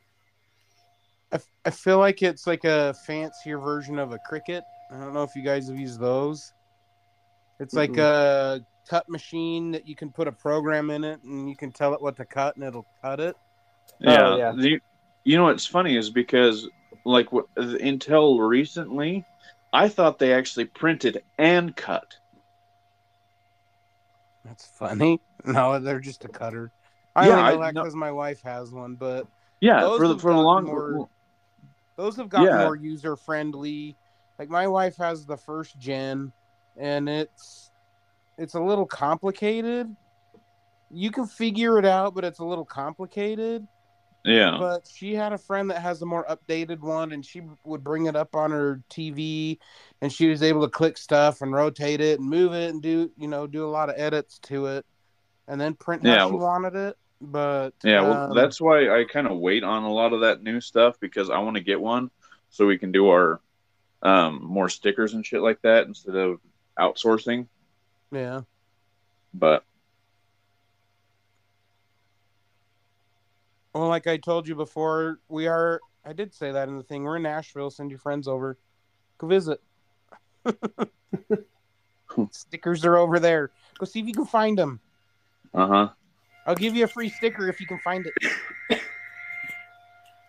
[1.32, 4.62] I, f- I feel like it's like a fancier version of a Cricut.
[4.90, 6.52] I don't know if you guys have used those.
[7.60, 11.56] It's like a cut machine that you can put a program in it and you
[11.56, 13.36] can tell it what to cut and it'll cut it.
[14.06, 14.26] Oh, yeah.
[14.28, 14.52] Oh, yeah.
[14.56, 14.80] The-
[15.24, 16.68] you know what's funny is because
[17.04, 19.24] like wh- until recently,
[19.72, 22.16] I thought they actually printed and cut.
[24.44, 25.20] That's funny.
[25.44, 26.70] No, they're just a cutter.
[27.16, 29.26] I Yeah, only I know that know- because my wife has one, but
[29.60, 30.64] Yeah, Those for the for the gotten long.
[30.66, 31.08] more-
[31.96, 32.58] those have gotten Yeah.
[32.64, 33.96] more user friendly.
[34.38, 36.32] Like my wife has the first gen,
[36.76, 37.71] and it's
[38.38, 39.94] it's a little complicated.
[40.90, 43.66] You can figure it out, but it's a little complicated.
[44.24, 47.82] Yeah, But she had a friend that has a more updated one, and she would
[47.82, 49.58] bring it up on her TV,
[50.00, 53.10] and she was able to click stuff and rotate it and move it and do
[53.16, 54.86] you know do a lot of edits to it,
[55.48, 56.96] and then print how Yeah, she well- wanted it.
[57.20, 58.02] But yeah.
[58.02, 60.98] Well, um, that's why I kind of wait on a lot of that new stuff
[61.00, 62.10] because I want to get one
[62.50, 63.40] so we can do our
[64.02, 66.40] um, more stickers and shit like that instead of
[66.78, 67.46] outsourcing.
[68.12, 68.42] Yeah.
[69.34, 69.64] But
[73.74, 75.80] Well, like I told you before, we are.
[76.04, 77.04] I did say that in the thing.
[77.04, 77.70] We're in Nashville.
[77.70, 78.58] Send your friends over.
[79.18, 79.62] Go visit.
[82.30, 83.50] Stickers are over there.
[83.78, 84.80] Go see if you can find them.
[85.54, 85.88] uh huh.
[86.44, 88.80] I'll give you a free sticker if you can find it.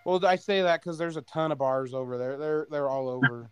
[0.06, 2.38] well, I say that because there's a ton of bars over there.
[2.38, 3.50] They're they're all over.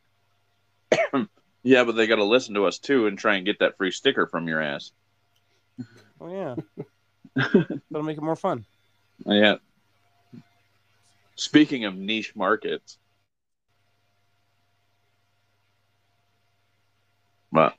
[1.64, 3.92] Yeah, but they got to listen to us too and try and get that free
[3.92, 4.92] sticker from your ass.
[6.20, 6.56] Oh yeah,
[7.36, 8.66] that'll make it more fun.
[9.26, 9.56] Yeah.
[11.36, 12.98] Speaking of niche markets,
[17.52, 17.76] but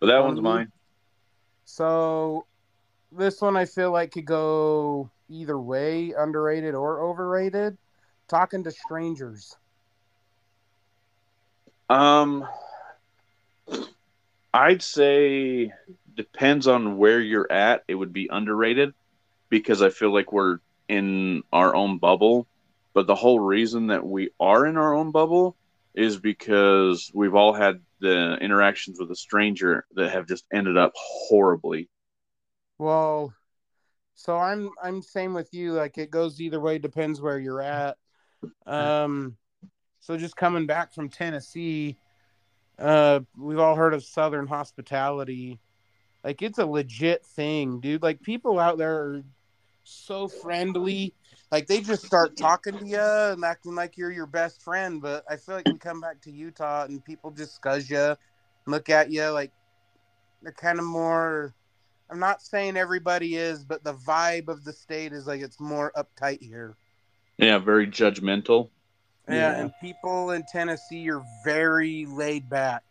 [0.00, 0.72] but that one's Um, mine.
[1.64, 2.46] So,
[3.12, 7.76] this one I feel like could go either way, underrated or overrated.
[8.28, 9.56] Talking to strangers.
[11.88, 12.46] Um,
[14.52, 15.72] I'd say
[16.14, 17.84] depends on where you're at.
[17.88, 18.92] It would be underrated
[19.48, 22.46] because I feel like we're in our own bubble.
[22.94, 25.56] But the whole reason that we are in our own bubble
[25.94, 30.92] is because we've all had the interactions with a stranger that have just ended up
[30.96, 31.88] horribly.
[32.78, 33.32] Well,
[34.14, 35.72] so I'm I'm same with you.
[35.72, 37.96] Like it goes either way, depends where you're at.
[38.66, 39.36] Um,
[40.08, 41.98] so just coming back from Tennessee,
[42.78, 45.58] uh, we've all heard of Southern hospitality.
[46.24, 48.02] Like it's a legit thing, dude.
[48.02, 49.22] Like people out there are
[49.84, 51.12] so friendly.
[51.52, 55.02] Like they just start talking to you and acting like you're your best friend.
[55.02, 58.16] But I feel like we come back to Utah and people just scuzz you,
[58.64, 59.52] look at you like
[60.40, 61.54] they're kind of more.
[62.08, 65.92] I'm not saying everybody is, but the vibe of the state is like it's more
[65.94, 66.78] uptight here.
[67.36, 68.70] Yeah, very judgmental.
[69.28, 69.60] Yeah, Yeah.
[69.60, 72.82] and people in Tennessee are very laid back,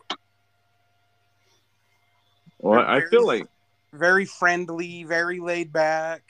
[2.60, 3.47] Well, I feel like
[3.93, 6.23] very friendly, very laid back.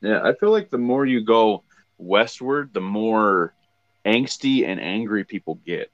[0.00, 1.64] Yeah, I feel like the more you go
[1.98, 3.54] westward, the more
[4.04, 5.90] angsty and angry people get.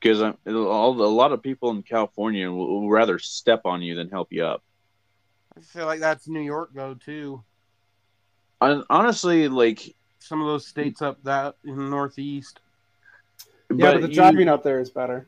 [0.00, 4.32] Because a lot of people in California will, will rather step on you than help
[4.32, 4.62] you up.
[5.56, 7.44] I feel like that's New York though too.
[8.62, 12.60] And honestly, like, Some of those states up that in the Northeast.
[13.70, 15.26] Yeah, but, the you- driving up there is better.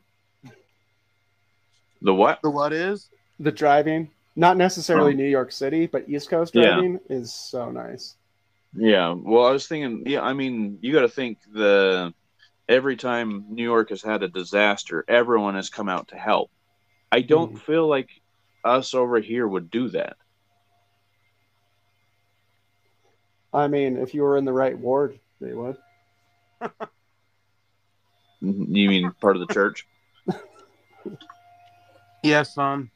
[2.01, 2.41] the what?
[2.43, 3.09] The what is?
[3.41, 5.17] The driving, not necessarily Oh.
[5.17, 6.75] New York City, but East Coast Yeah.
[6.75, 8.17] driving is so nice.
[8.77, 10.03] Yeah, well, I was thinking.
[10.07, 12.13] Yeah, I mean, you got to think the
[12.69, 16.51] every time New York has had a disaster, everyone has come out to help.
[17.13, 17.59] I don't mm-hmm.
[17.59, 18.11] feel like
[18.65, 20.17] us over here would do that?
[23.55, 25.77] I mean, if you were in the right ward, they would.
[26.61, 28.75] Mm-hmm.
[28.75, 29.87] You mean part of the church?
[32.23, 32.91] Yes, son.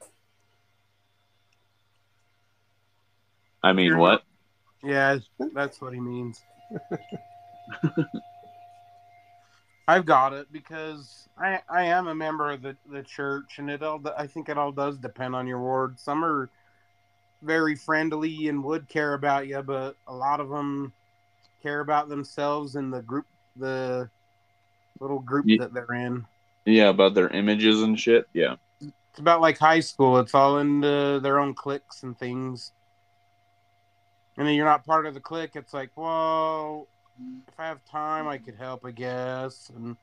[3.62, 4.22] I mean, You're what?
[4.82, 5.18] Yeah,
[5.52, 6.40] that's what he means.
[9.86, 13.82] I've got it because I I am a member of the, the church, and it
[13.82, 16.00] all I think it all does depend on your ward.
[16.00, 16.48] Some are
[17.42, 20.92] very friendly and would care about you, but a lot of them
[21.62, 24.08] care about themselves and the group, the
[25.00, 26.26] little group Ye- that they're in.
[26.64, 28.28] Yeah, about their images and shit.
[28.32, 28.56] Yeah.
[28.80, 30.18] It's about like high school.
[30.18, 32.72] It's all into their own cliques and things.
[34.36, 35.52] And then you're not part of the clique.
[35.54, 36.86] It's like, well,
[37.48, 39.70] if I have time, I could help, I guess.
[39.74, 39.96] And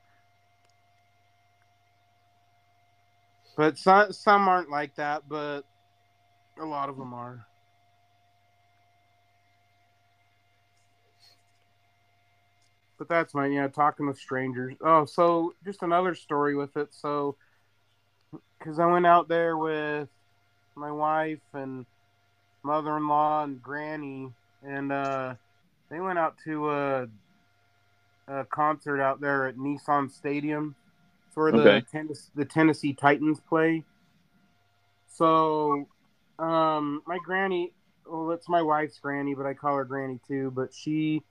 [3.55, 5.61] but some some aren't like that, but
[6.59, 7.45] a lot of them are.
[12.97, 14.75] But that's my yeah, talking with strangers.
[14.81, 16.89] Oh, so just another story with it.
[16.91, 17.35] So,
[18.57, 20.07] because I went out there with
[20.75, 21.85] my wife and
[22.63, 24.31] mother-in-law and granny,
[24.65, 25.35] and uh,
[25.89, 27.07] they went out to a,
[28.29, 30.73] a concert out there at Nissan Stadium.
[31.27, 31.85] It's where the Okay.
[31.91, 33.83] Tennes- the Tennessee Titans play.
[35.07, 35.87] So,
[36.39, 37.73] um, my granny,
[38.05, 40.51] well, it's my wife's granny, but I call her granny too.
[40.51, 41.21] But she,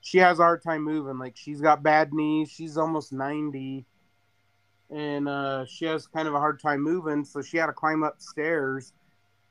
[0.00, 1.18] she has a hard time moving.
[1.18, 2.50] Like she's got bad knees.
[2.50, 3.86] She's almost ninety,
[4.90, 7.24] and uh, she has kind of a hard time moving.
[7.24, 8.92] So she had to climb up stairs,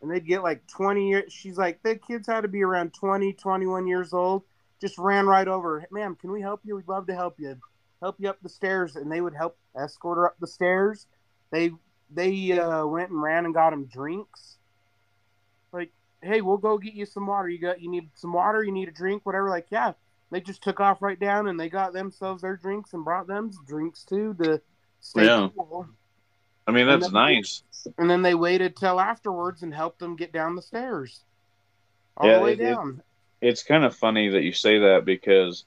[0.01, 1.23] and they'd get like twenty.
[1.29, 4.43] She's like, the kids had to be around 20, 21 years old.
[4.79, 5.85] Just ran right over.
[5.91, 6.75] Ma'am, can we help you?
[6.75, 7.57] We'd love to help you.
[8.01, 11.07] Help you up the stairs, and they would help escort her up the stairs.
[11.51, 11.71] They
[12.11, 14.57] they uh, went and ran and got him drinks.
[15.73, 17.49] Like, hey, we'll go get you some water.
[17.49, 18.63] You got you need some water.
[18.63, 19.49] You need a drink, whatever.
[19.49, 19.93] Like, yeah.
[20.31, 23.51] They just took off right down and they got themselves their drinks and brought them
[23.67, 24.61] drinks too to
[24.99, 25.49] stay Yeah.
[25.55, 25.87] cool.
[26.65, 27.61] I mean, that's And nice.
[27.99, 31.23] And then they waited till afterwards and helped them get down the stairs,
[32.17, 32.77] all Yeah, the way it- it-
[33.41, 35.65] It's kind of funny that you say that because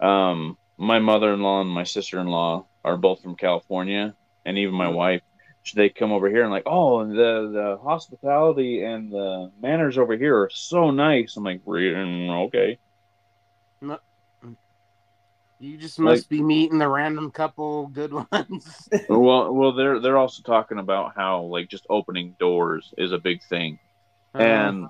[0.00, 4.14] um, my mother-in-law and my sister-in-law are both from California,
[4.44, 4.94] and even my Mhm.
[5.74, 5.74] Wife.
[5.74, 10.36] They come over here and like, oh, the the hospitality and the manners over here
[10.42, 11.36] are so nice.
[11.36, 12.78] I'm like, "Re- mm, okay.
[15.58, 18.88] You just must be meeting the random couple good ones.
[19.08, 23.42] well, well, they're they're also talking about how like just opening doors is a big
[23.42, 23.78] thing.
[24.34, 24.44] Uh-huh.
[24.44, 24.86] and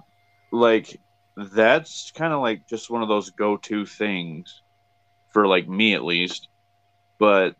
[0.50, 1.00] like
[1.36, 4.62] that's kind of like just one of those go-to things
[5.28, 6.48] for like me at least
[7.18, 7.54] but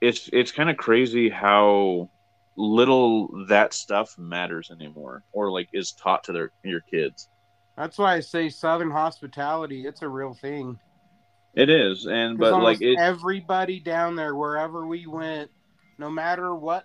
[0.00, 2.08] it's it's kind of crazy how
[2.56, 7.28] little that stuff matters anymore or like is taught to their your kids
[7.76, 9.86] that's why I say Southern hospitality.
[9.86, 10.78] It's a real thing.
[11.54, 12.06] It is.
[12.06, 15.50] And but like it everybody down there, wherever we went,
[15.98, 16.84] no matter what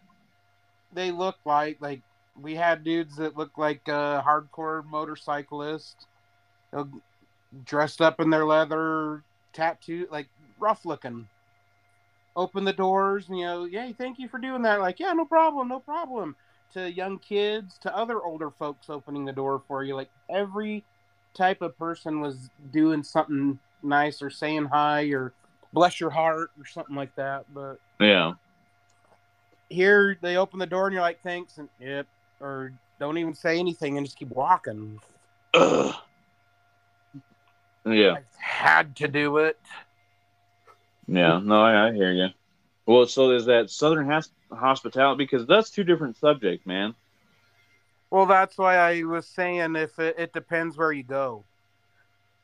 [0.94, 2.02] they look like, like
[2.40, 6.06] we had dudes that looked like uh, hardcore motorcyclists,
[7.66, 10.28] dressed up in their leather tattoo, like
[10.60, 11.28] rough looking.
[12.38, 14.80] Open the doors, you know, yay, thank you for doing that.
[14.80, 16.36] Like, yeah, no problem, no problem.
[16.74, 19.96] To young kids, to other older folks opening the door for you.
[19.96, 20.86] Like every
[21.34, 25.34] type of person was doing something nice or saying hi or
[25.74, 27.46] bless your heart or something like that.
[27.54, 28.34] But yeah
[29.70, 32.08] here they open the door and you're like, thanks, and yep,
[32.40, 35.00] or don't even say anything and just keep walking.
[35.54, 35.96] Ugh.
[37.86, 39.60] yeah I had to do it.
[41.08, 42.28] Yeah no I, I hear you
[42.86, 46.96] well so there's that southern has- hospitality because that's two different subjects man
[48.10, 51.44] Well, that's why I was saying if it, it depends where you go.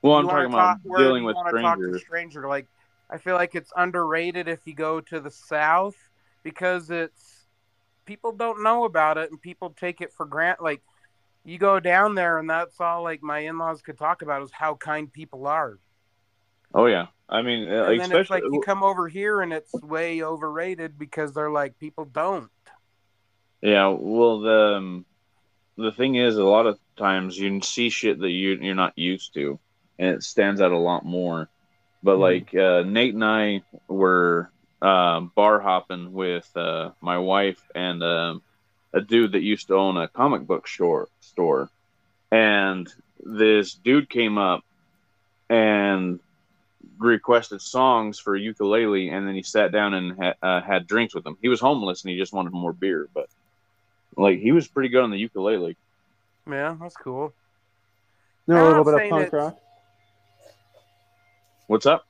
[0.02, 2.48] well i'm talking about dealing with wanna talk to strangers stranger.
[2.48, 2.68] Like,
[3.10, 5.96] I feel like it's underrated if you go to the south
[6.44, 7.46] because it's
[8.06, 10.64] people don't know about it and people take it for granted.
[10.64, 10.82] Like,
[11.46, 14.76] you go down there and that's all like my in-laws could talk about is how
[14.76, 15.78] kind people are.
[16.74, 19.54] Oh yeah, I mean, uh, And then it's especially like you come over here and
[19.54, 22.50] it's way overrated because they're like people don't.
[23.62, 23.88] yeah.
[23.88, 25.06] Well, the um,
[25.78, 29.34] the thing is, a lot of times you see shit that you you're not used
[29.36, 29.60] to,
[30.00, 31.50] and it stands out a lot more.
[32.02, 32.20] But Mhm.
[32.20, 34.52] like uh, Nate and I were
[34.82, 38.44] uh, bar hopping with uh, my wife and um
[38.94, 41.70] a dude that used to own a comic book store store,
[42.32, 42.88] and
[43.20, 44.64] this dude came up
[45.50, 46.20] and
[47.10, 51.26] requested songs for ukulele, and then he sat down and ha- uh, had drinks with
[51.26, 51.38] him.
[51.42, 53.30] He was homeless and he just wanted more beer, but
[54.16, 55.76] Like he was pretty good on the ukulele.
[56.48, 57.34] Yeah, that's cool.
[58.48, 59.58] Knew I'm a little bit of punk it's- rock.
[61.68, 62.06] What's up?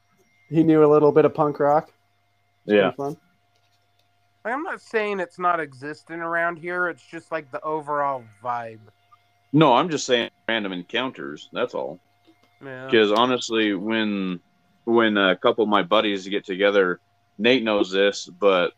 [0.49, 1.89] He knew a little bit of punk rock.
[2.65, 2.91] It's Yeah.
[2.91, 3.17] fun.
[4.45, 6.89] I'm not saying it's not existing around here.
[6.89, 8.79] It's just like the overall vibe.
[9.53, 11.49] No, I'm just saying random encounters.
[11.53, 11.99] That's all.
[12.61, 12.85] Yeah.
[12.85, 14.41] Because honestly, when
[14.85, 16.99] when a couple of my buddies get together,
[17.37, 18.73] Nate knows this, but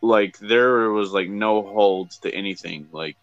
[0.00, 2.88] like there was like no holds to anything.
[2.92, 3.16] Like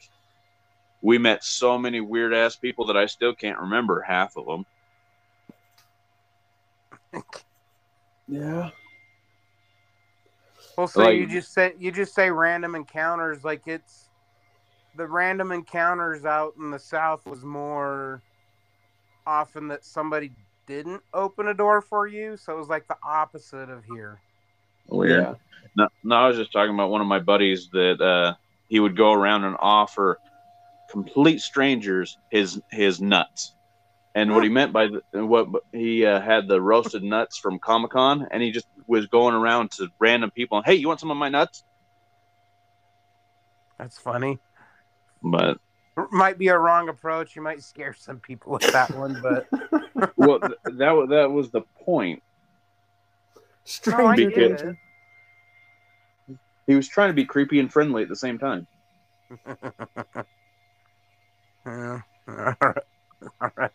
[1.02, 4.66] we met so many weird ass people that I still can't remember half of them.
[8.28, 8.70] Yeah.
[10.78, 14.08] Well, so Like- you just say you just say random encounters like it's
[14.96, 18.22] the random encounters out in the south was more
[19.26, 20.32] often that somebody
[20.70, 24.22] didn't open a door for you, so it was like the opposite of here.
[24.88, 25.24] Weird.
[25.24, 25.34] Yeah.
[25.76, 28.36] No, no, I was just talking about one of my buddies that uh,
[28.68, 30.20] he would go around and offer
[30.92, 33.54] complete strangers his his nuts.
[34.16, 37.92] And what he meant by the, what he uh, had the roasted nuts from Comic
[37.92, 40.62] Con, and he just was going around to random people.
[40.64, 41.64] Hey, you want some of my nuts?
[43.78, 44.40] That's funny.
[45.24, 45.60] But
[46.12, 47.36] Might be a wrong approach.
[47.36, 49.48] You might scare some people with that one, but
[50.18, 52.22] well, th- that was that was the point.
[53.36, 53.42] no,
[54.08, 54.76] I Stranger get Because-
[56.68, 58.68] He was trying to be creepy and friendly at the same time.
[61.66, 62.02] Yeah.
[62.28, 62.56] All right.
[63.42, 63.72] All right.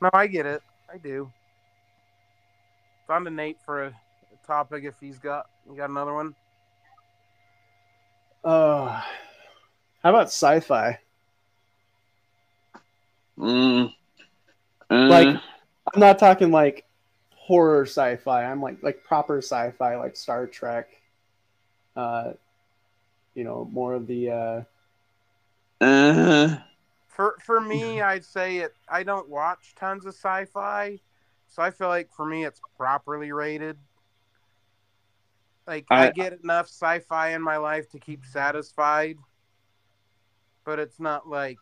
[0.00, 0.62] No, I get it.
[0.92, 1.30] I do.
[3.02, 6.34] It's on to Nate for a, a topic if he's got you got another one.
[8.42, 9.00] Uh,
[10.02, 10.98] how about sci-fi?
[13.40, 13.94] Mm.
[14.90, 15.40] Like- Uh,
[15.94, 16.84] I'm not talking like
[17.34, 18.44] horror sci-fi.
[18.44, 20.88] I'm like like proper sci-fi, like Star Trek.
[21.96, 22.34] Uh,
[23.34, 24.62] you know, more of the uh,
[25.84, 26.56] uh,
[27.08, 28.74] For for me, I'd say it.
[28.88, 31.00] I don't watch tons of sci-fi,
[31.48, 33.78] so I feel like for me it's properly rated.
[35.66, 39.16] Like I, I- get enough sci-fi in my life to keep satisfied,
[40.64, 41.58] but it's not like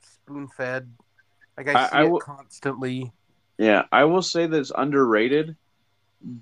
[0.00, 0.90] spoon-fed.
[1.58, 3.12] Like I I- see I it will- constantly.
[3.58, 5.56] Yeah, I will say that it's underrated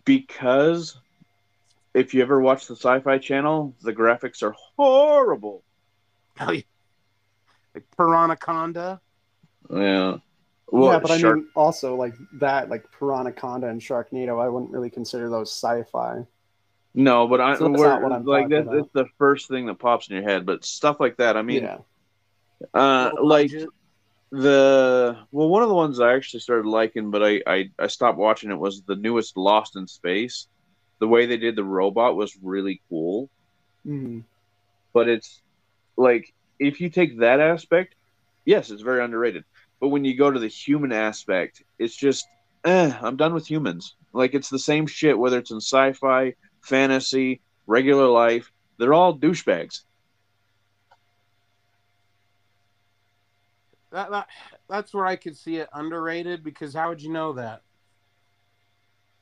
[0.04, 0.98] because
[1.94, 5.62] if you ever watch the Sci-Fi Channel, the graphics are horrible.
[6.38, 6.60] Oh, yeah.
[7.74, 9.00] Like Piranhaconda.
[9.70, 10.18] Yeah.
[10.68, 14.42] Well, yeah, but I mean also like that, like Piranhaconda and Sharknado.
[14.42, 16.26] I wouldn't really consider those sci-fi.
[16.92, 18.74] no, but I So that's we're- not what I'm like talking that, about.
[18.74, 20.44] that's the first thing that pops in your head.
[20.44, 21.78] But stuff like that, I mean, yeah,
[22.74, 23.68] uh, like budget.
[24.30, 28.18] The well, one of the ones I actually started liking, but I, I I stopped
[28.18, 30.48] watching it was the newest Lost in Space.
[31.00, 33.30] The way they did the robot was really cool.
[33.86, 34.24] Mhm.
[34.92, 35.42] but it's
[35.96, 37.94] like if you take that aspect,
[38.44, 39.44] yes, it's very underrated.
[39.80, 42.26] But when you go to the human aspect, it's just,
[42.64, 43.94] eh, I'm done with humans.
[44.12, 48.50] Like it's the same shit, whether it's in sci-fi, fantasy, regular life.
[48.78, 49.82] They're all douchebags.
[53.96, 54.26] That, that
[54.68, 57.62] that's where I could see it underrated because how would you know that?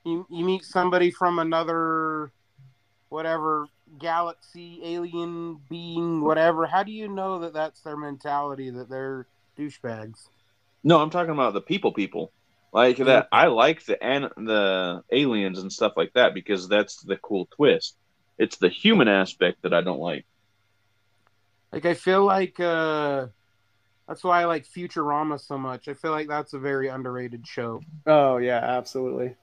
[0.05, 2.33] You you meet somebody from another
[3.09, 3.69] whatever
[4.01, 6.67] galaxy, alien being, whatever.
[6.67, 10.27] How do you know that that's their mentality that they're douchebags?
[10.83, 12.33] No, I'm talking about the people, people
[12.73, 13.29] like that.
[13.31, 17.97] I like the an- the aliens and stuff like that because that's the cool twist.
[18.39, 20.27] It's the human aspect that I don't like.
[21.73, 23.29] Like I feel like uh
[24.07, 25.89] that's why I like Futurama so much.
[25.89, 27.81] I feel like that's a very underrated show.
[28.07, 29.37] Oh yeah, absolutely.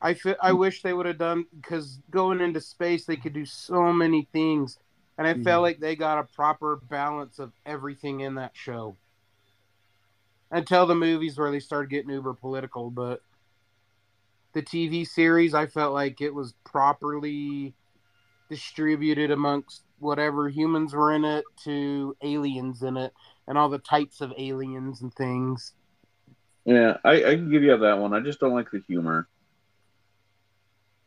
[0.00, 3.44] I feel, I wish they would have done because going into space they could do
[3.44, 4.78] so many things,
[5.16, 5.44] and I Mhm.
[5.44, 8.96] felt like they got a proper balance of everything in that show.
[10.50, 13.20] Until the movies where they started getting uber political, but
[14.54, 17.74] the TV series I felt like it was properly
[18.48, 23.12] distributed amongst whatever humans were in it to aliens in it
[23.48, 25.72] and all the types of aliens and things.
[26.64, 28.12] Yeah, I, I can give you that one.
[28.12, 29.26] I just don't like the humor.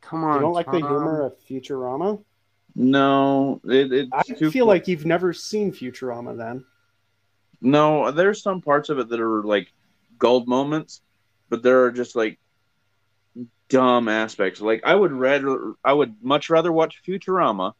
[0.01, 2.23] Come on, You don't like the humor of Futurama?
[2.75, 6.65] No, it, it's I too feel like you've never seen Futurama then.
[7.61, 9.71] No, there's some parts of it that are like
[10.17, 11.01] gold moments,
[11.49, 12.39] but there are just like
[13.69, 14.61] dumb aspects.
[14.61, 17.73] Like I would rather, I would much rather watch Futurama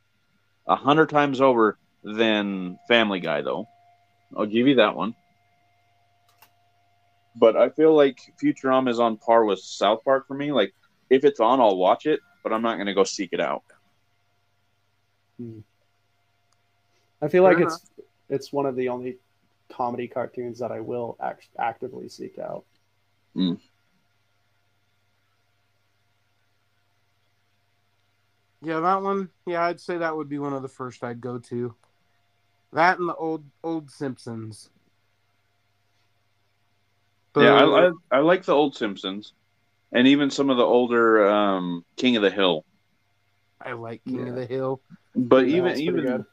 [0.67, 3.67] a hundred times over than Family Guy, though.
[4.35, 5.15] I'll give you that one.
[7.35, 10.51] But I feel like Futurama is on par with South Park for me.
[10.51, 10.73] Like
[11.09, 13.63] if it's on, I'll watch it, but I'm not going to go seek it out.
[15.37, 15.59] Hmm.
[17.21, 17.91] I feel like Fair it's
[18.29, 19.17] it's one of the only
[19.69, 22.65] comedy cartoons that I will act- actively seek out.
[23.33, 23.53] Hmm.
[28.61, 29.29] Yeah, that one.
[29.45, 31.73] Yeah, I'd say that would be one of the first I'd go to.
[32.73, 34.69] That and the old old Simpsons.
[37.35, 39.33] Yeah, I, The- I I like the old Simpsons,
[39.91, 42.65] and even some of the older um, King of the Hill.
[43.61, 44.29] I like King Yeah.
[44.29, 44.81] of the Hill.
[45.15, 46.25] But Yeah, even even good.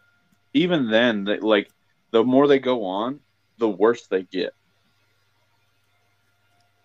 [0.54, 1.70] even then, they, like
[2.12, 3.20] the more they go on,
[3.58, 4.52] the worse they get.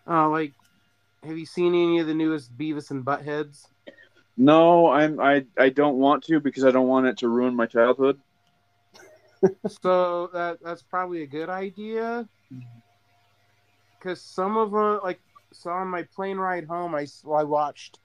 [0.07, 0.53] Oh, like,
[1.23, 3.67] have you seen any of the newest Beavis and Buttheads?
[4.37, 7.65] No, I'm I I don't want to because I don't want it to ruin my
[7.65, 8.21] childhood.
[9.81, 12.27] So that that's probably a good idea.
[12.53, 12.59] Mm-hmm.
[13.97, 15.21] Because some of them, like,
[15.53, 17.99] so on my plane ride home, I, I watched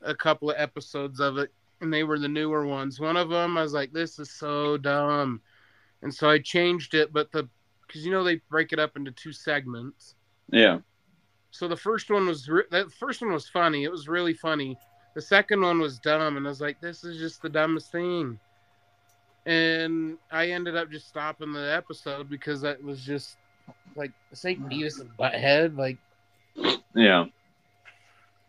[0.00, 2.98] a couple of episodes of it, and they were the newer ones.
[2.98, 5.40] One of them, I was like, "This is so dumb,"
[6.02, 7.12] and so I changed it.
[7.12, 7.48] But the
[7.86, 10.14] because you know they break it up into two segments.
[10.50, 10.80] Yeah,
[11.50, 13.84] So the first one was re- that first one was funny.
[13.84, 14.78] It was really funny.
[15.14, 18.38] The second one was dumb, and I was like, "This is just the dumbest thing."
[19.44, 23.36] And I ended up just stopping the episode because that was just
[23.96, 25.76] like this ain't Beavis and Butthead.
[25.76, 25.98] Like,
[26.94, 27.24] yeah.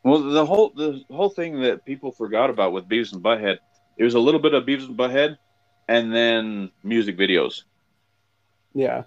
[0.04, 3.58] Well, the whole the whole thing that people forgot about with Beavis and Butthead,
[3.98, 5.38] it was a little bit of Beavis and Butthead,
[5.88, 7.64] and then music videos,
[8.74, 8.98] Yeah.
[8.98, 9.06] and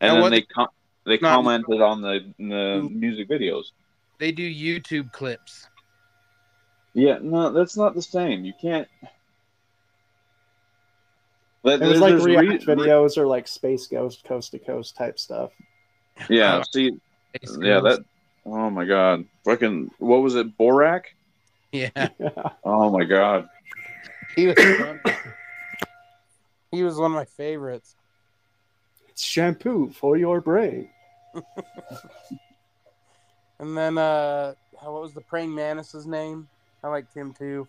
[0.00, 0.68] And then what- they com-
[1.04, 3.72] they Not- commented on the the music videos.
[4.18, 5.66] they do YouTube clips.
[6.94, 8.44] Yeah, no, that's not the same.
[8.44, 8.88] You can't.
[11.62, 14.58] But It was there's- like there's react re- videos or like Space Ghost coast to
[14.58, 15.50] coast type stuff.
[16.28, 16.98] Yeah, see,
[17.60, 18.00] yeah, that.
[18.46, 21.04] Oh my god, fucking, what was it, Borak?
[21.72, 21.90] yeah.
[22.64, 23.48] Oh my god,
[24.36, 24.56] He was
[26.72, 27.94] he was one of my favorites.
[29.08, 30.88] it's shampoo for your brain.
[33.58, 36.48] And then uh what was the praying mantis's name?
[36.82, 37.68] I liked him too.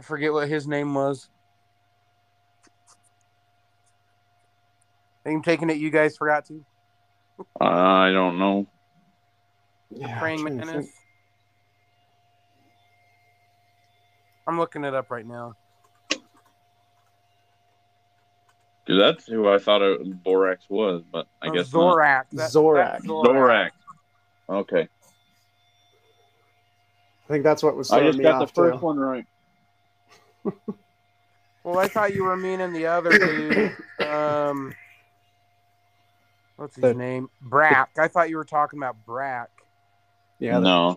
[0.00, 1.28] I forget what his name was.
[5.26, 6.64] I'm taking it you guys forgot to.
[7.60, 8.66] I don't know.
[9.90, 10.90] Yeah, praying I'm mantis.
[14.46, 15.54] I'm looking it up right now.
[18.86, 21.80] Dude, that's who I thought it, Borax was, but I Oh, guess not.
[21.94, 22.24] Zorak.
[22.32, 22.92] That- Zorak.
[22.92, 23.70] that's Zorak.
[24.48, 24.88] Okay,
[27.24, 28.86] I think that's what was I just me got the first too.
[28.86, 29.26] one right.
[31.64, 33.76] Well, I thought you were meaning the other dude.
[34.08, 34.72] Um,
[36.56, 37.28] what's his The- name?
[37.42, 37.90] Brak.
[37.98, 39.50] I thought you were talking about Brak.
[40.38, 40.96] Yeah, no,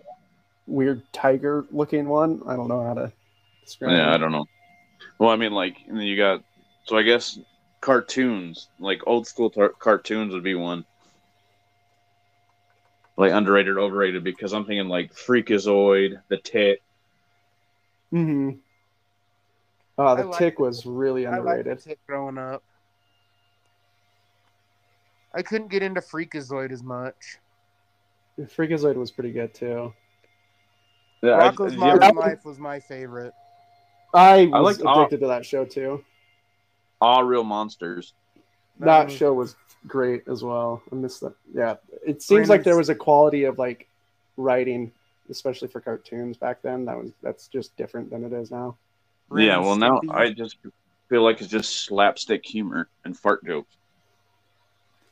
[0.66, 2.42] weird tiger looking one.
[2.46, 3.12] I don't know how to
[3.64, 4.14] describe yeah, it.
[4.14, 4.46] I don't know.
[5.18, 6.42] Well, I mean, like, and then you got,
[6.84, 7.38] so I guess
[7.80, 10.84] cartoons, like old school tar- cartoons would be one.
[13.16, 16.80] Like underrated, overrated, because I'm thinking like Freakazoid, The Tit.
[18.12, 18.58] Mm-hmm.
[19.98, 20.60] Uh, the I tick it.
[20.60, 21.86] was really I liked underrated.
[21.86, 22.62] it growing up.
[25.34, 27.38] I couldn't get into Freakazoid as much.
[28.40, 29.92] Freakazoid was pretty good too.
[31.22, 33.32] Yeah, I- Rocko's yeah, Modern Life was my favorite.
[34.14, 36.04] I I was like all- addicted to that show too.
[37.00, 38.14] All Real Monsters.
[38.78, 40.82] That was- show was great as well.
[40.90, 41.34] I miss that.
[41.52, 43.88] Yeah, it seems like there was a quality of like
[44.36, 44.92] writing,
[45.30, 46.84] especially for cartoons back then.
[46.86, 48.76] That was that's just different than it is now.
[49.32, 50.56] Ren yeah, and well now I just
[51.08, 53.76] feel like it's just slapstick humor and fart jokes.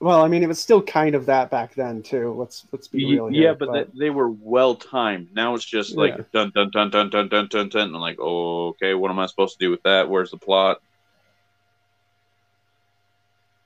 [0.03, 2.33] Well, I mean, it was still kind of that back then too.
[2.33, 3.43] Let's let's be real here.
[3.43, 5.29] yeah, but, They, they were well timed.
[5.35, 6.25] Now it's just like Yeah.
[6.33, 7.87] dun dun dun dun dun dun dun dun.
[7.89, 10.09] And I'm like, oh, okay, what am I supposed to do with that?
[10.09, 10.79] Where's the plot?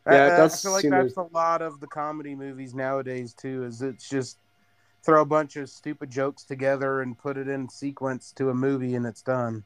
[0.07, 2.75] Yeah, it does I feel like seem that's to- a lot of the comedy movies
[2.75, 3.65] nowadays too.
[3.65, 4.39] Is it's just
[5.05, 8.97] throw a bunch of stupid jokes together and put it in sequence to a movie
[8.97, 9.63] and it's done.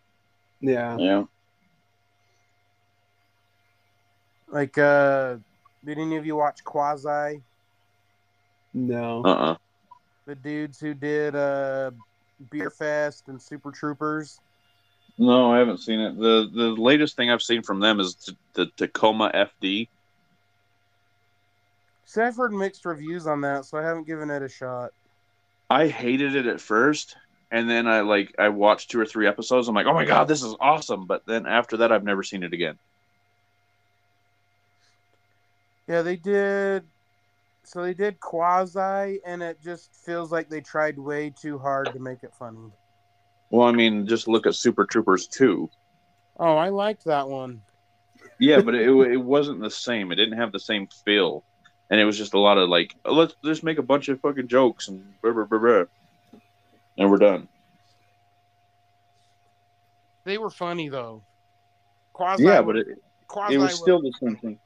[0.60, 1.24] Yeah, Yeah.
[4.50, 5.36] Like, uh,
[5.84, 7.42] did any of you watch Quasi?
[8.74, 9.28] no, Uh.
[9.28, 9.56] uh
[10.26, 11.90] The dudes who did uh,
[12.52, 14.38] Beerfest and Super Troopers.
[15.18, 16.16] No, I haven't seen it.
[16.16, 19.88] the The latest thing I've seen from them is t- the Tacoma FD.
[22.04, 24.90] See, I've heard mixed reviews on that, so I haven't given it a shot.
[25.68, 27.16] I hated it at first,
[27.50, 29.68] and then I like I watched two or three episodes.
[29.68, 31.06] I'm like, oh my god, this is awesome!
[31.06, 32.78] But then after that, I've never seen it again.
[35.86, 36.84] Yeah, they did.
[37.64, 41.98] So they did Quasi, and it just feels like they tried way too hard to
[41.98, 42.70] make it funny.
[43.50, 45.70] Well, I mean, just look at Super Troopers two.
[46.38, 47.62] Oh, I liked that one.
[48.38, 50.12] Yeah, but it, it wasn't the same.
[50.12, 51.44] It didn't have the same feel,
[51.90, 54.20] and it was just a lot of like, oh, let's just make a bunch of
[54.20, 55.84] fucking jokes and blah, blah, blah, blah.
[56.98, 57.48] And we're done.
[60.24, 61.22] They were funny though.
[62.12, 62.86] Quasi Yeah, but it,
[63.28, 64.58] Quasi it was still the same thing.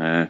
[0.00, 0.26] Eh.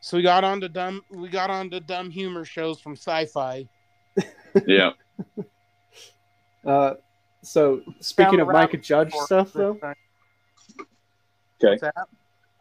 [0.00, 1.02] So we got on to dumb.
[1.10, 3.68] We got on to dumb humor shows from Sci-Fi.
[4.66, 4.90] Yeah.
[6.64, 6.94] Uh,
[7.42, 9.78] so speaking Found of the Mike Judge stuff, though.
[11.62, 11.90] Okay.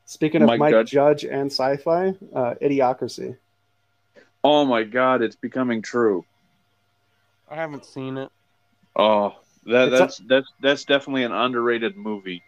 [0.03, 0.91] Speaking of Mike Mike, Judge?
[0.91, 1.23] Judge.
[1.23, 3.37] and sci-fi, uh, Idiocracy.
[4.43, 6.25] Oh my God, it's becoming true.
[7.47, 8.31] I haven't seen it.
[8.95, 9.33] Oh,
[9.65, 12.43] that It's a- that's that's that's definitely an underrated movie,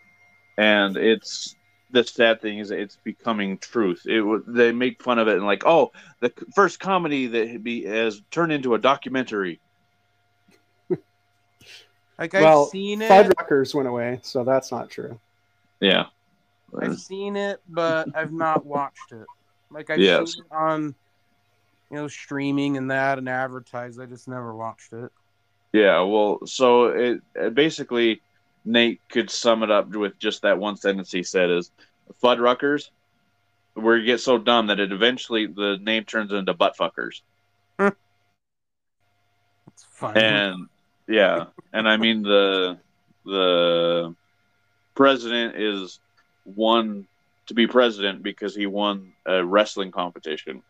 [0.57, 1.55] and it's
[1.91, 4.03] the sad thing is it's becoming truth.
[4.05, 5.91] It wa- they make fun of it and like, oh,
[6.21, 9.61] the first comedy that be has turned into a documentary.
[12.17, 13.11] Like I've well, seen it.
[13.11, 15.19] Fuddruckers went away, so that's not true.
[15.81, 16.05] Yeah,
[16.79, 19.27] I've seen it, but I've not watched it.
[19.69, 20.35] Like I've Yes.
[20.35, 20.95] seen it on,
[21.91, 24.01] you know, streaming and that and advertised.
[24.01, 25.11] I just never watched it.
[25.73, 26.01] yeah.
[26.01, 28.21] Well, so it, it basically
[28.65, 31.71] Nate could sum it up with just that one sentence he said is
[32.23, 32.89] Fuddruckers,
[33.75, 37.21] where you get so dumb that it eventually the name turns into buttfuckers.
[39.67, 40.21] It's funny.
[40.21, 40.67] and
[41.07, 42.77] yeah and i mean the
[43.25, 44.15] the
[44.93, 45.99] president is
[46.45, 47.05] won
[47.47, 50.63] to be president because he won a wrestling competition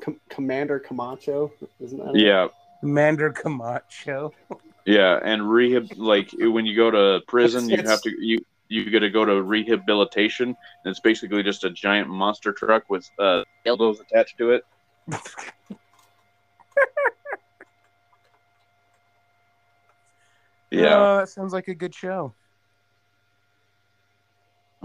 [0.00, 2.14] Com- Commander Camacho, isn't that?
[2.14, 2.20] it?
[2.22, 2.48] yeah
[2.80, 4.32] Commander Camacho.
[4.86, 8.38] yeah and rehab like when you go to prison you It's- have to you
[8.70, 10.56] you got to go to rehabilitation and
[10.90, 14.62] it's basically just a giant monster truck with uh dildos attached to it
[20.70, 22.34] yeah Oh, that sounds like a good show.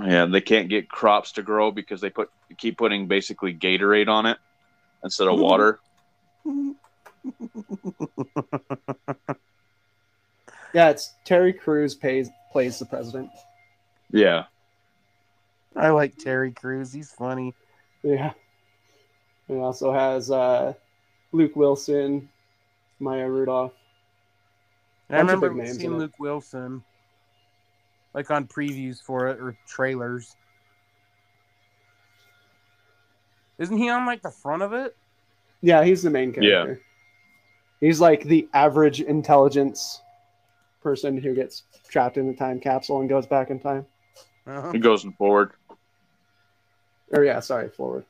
[0.03, 4.25] Yeah, they can't get crops to grow because they put keep putting basically Gatorade on
[4.25, 4.37] it
[5.03, 5.79] instead of water.
[10.73, 13.29] Yeah, it's Terry Crews pays plays the president.
[14.11, 14.45] yeah.
[15.75, 16.93] I like Terry Crews.
[16.93, 17.55] He's funny.
[18.03, 18.33] Yeah.
[19.49, 20.73] It also has uh,
[21.31, 22.29] Luke Wilson,
[22.99, 23.73] Maya Rudolph.
[25.09, 25.97] I remember seeing in it.
[25.97, 26.83] Luke Wilson,
[28.13, 30.35] like on previews for it or trailers.
[33.59, 34.95] Isn't he on like the front of it?
[35.61, 36.79] Yeah, he's the main character.
[37.81, 37.87] Yeah.
[37.87, 40.01] He's like the average intelligence
[40.81, 43.85] person who gets trapped in a time capsule and goes back in time.
[44.47, 44.71] Uh-huh.
[44.73, 45.51] It goes forward.
[47.11, 48.05] Or yeah, sorry, forward.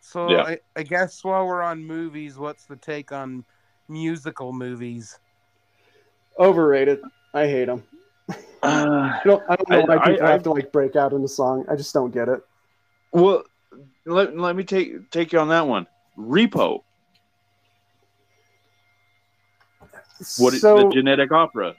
[0.00, 0.42] So Yeah.
[0.42, 3.44] I, I guess while we're on movies, what's the take on
[3.88, 5.18] musical movies?
[6.38, 7.00] Overrated.
[7.34, 7.82] I hate them.
[8.28, 10.96] Uh, I don't, I don't know I- why I- people I- have to like break
[10.96, 11.64] out in into song.
[11.68, 12.40] I just don't get it.
[13.12, 13.44] well,
[14.04, 15.86] let, let me take take you on that one.
[16.18, 16.82] Repo.
[20.38, 21.74] What is so the genetic opera?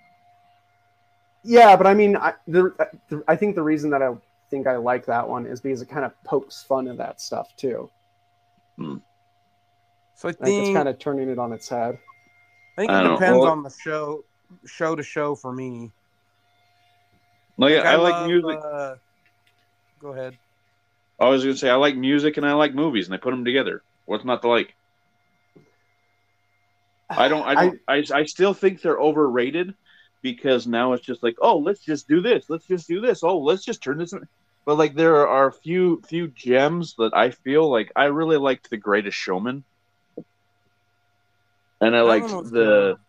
[1.44, 2.74] yeah, but I mean, I, the,
[3.10, 4.14] the, I think the reason that I
[4.50, 7.56] think I like that one is because it kind of pokes fun at that stuff
[7.56, 7.90] too.
[8.78, 9.02] So
[10.30, 11.98] I think, it's think kind of turning it on its head.
[12.78, 14.24] I think it don't depends Well- on the show,
[14.66, 15.92] show to show for me.
[17.58, 18.60] Like, I, like love, music.
[18.64, 18.96] Uh,
[20.00, 20.38] go ahead.
[21.20, 23.46] I was gonna say I like music and I like movies and I put them
[23.46, 23.82] together.
[24.06, 24.76] What's not to like?
[27.10, 27.44] I don't.
[27.44, 27.80] I don't.
[27.88, 29.74] I, I, still think they're overrated
[30.22, 32.50] because now it's just like, oh, let's just do this.
[32.50, 33.24] Let's just do this.
[33.24, 34.14] Oh, let's just turn this.
[34.14, 34.28] In.
[34.66, 38.70] But like, there are a few few gems that I feel like I really liked
[38.70, 39.64] The Greatest Showman,
[41.80, 43.00] and I That liked the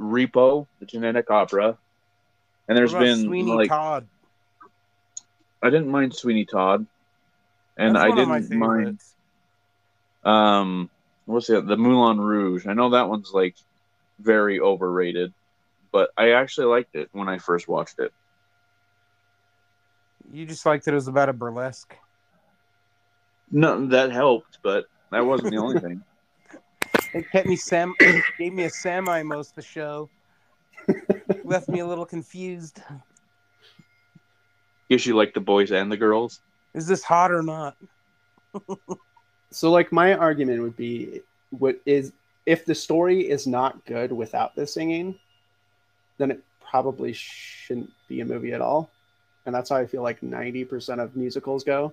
[0.00, 1.76] Repo, the Genetic Opera,
[2.68, 4.08] and there's been Sweeney like Todd.
[5.62, 6.86] I didn't mind Sweeney Todd,
[7.76, 9.00] and I one of my didn't mind
[10.24, 10.90] um
[11.26, 12.66] what's the the Moulin Rouge.
[12.66, 13.56] I know that one's like
[14.18, 15.32] very overrated,
[15.92, 18.12] but I actually liked it when I first watched it.
[20.32, 21.94] You just liked that it was about a burlesque.
[23.50, 26.02] No, that helped, but that wasn't the only thing.
[27.12, 27.94] It kept me sam
[28.38, 30.10] gave me a semi most of the show.
[31.44, 32.82] Left me a little confused.
[34.90, 36.40] Guess you like the boys and the girls.
[36.74, 37.76] Is this hot or not?
[39.54, 41.20] So like my argument would be
[41.50, 42.12] what is
[42.44, 45.14] if the story is not good without the singing,
[46.18, 48.90] then it probably shouldn't be a movie at all.
[49.46, 51.92] And that's how I feel like 90% of musicals go.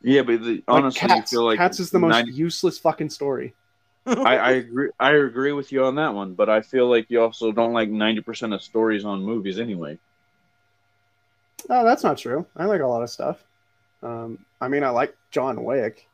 [0.00, 1.32] Yeah, but the, Like honestly, Cats.
[1.32, 3.52] you feel like Cats is the most useless fucking story.
[4.06, 4.90] I, I agree.
[4.98, 7.88] I agree with you on that one, but I feel like you also don't like
[7.90, 9.98] ninety percent of stories on movies anyway.
[11.68, 12.46] Oh, that's not true.
[12.56, 13.42] I like a lot of stuff.
[14.04, 16.06] Um, I mean, I like John Wick,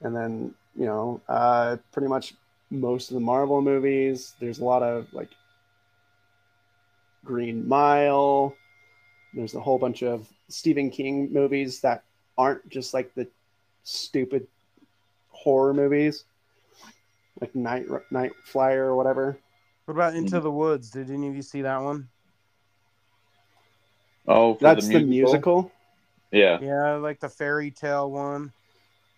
[0.00, 2.34] and then you know, uh, pretty much
[2.70, 4.34] most of the Marvel movies.
[4.40, 5.30] There's a lot of like
[7.24, 8.54] Green Mile.
[9.34, 12.04] There's a whole bunch of Stephen King movies that
[12.38, 13.26] aren't just like the
[13.82, 14.46] stupid
[15.30, 16.24] horror movies,
[17.40, 19.36] like Night Night Flyer or whatever.
[19.86, 20.90] What about Into the Woods?
[20.90, 22.08] Did any of you see that one?
[24.28, 25.72] Oh, for That's the musical.
[26.30, 28.52] Yeah, Yeah, like the fairy tale one.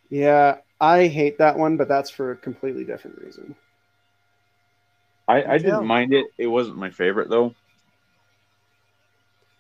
[0.08, 3.54] Yeah, I hate that one, but that's for a completely different reason.
[5.28, 6.26] I, I didn't mind it.
[6.38, 7.54] It wasn't my favorite though.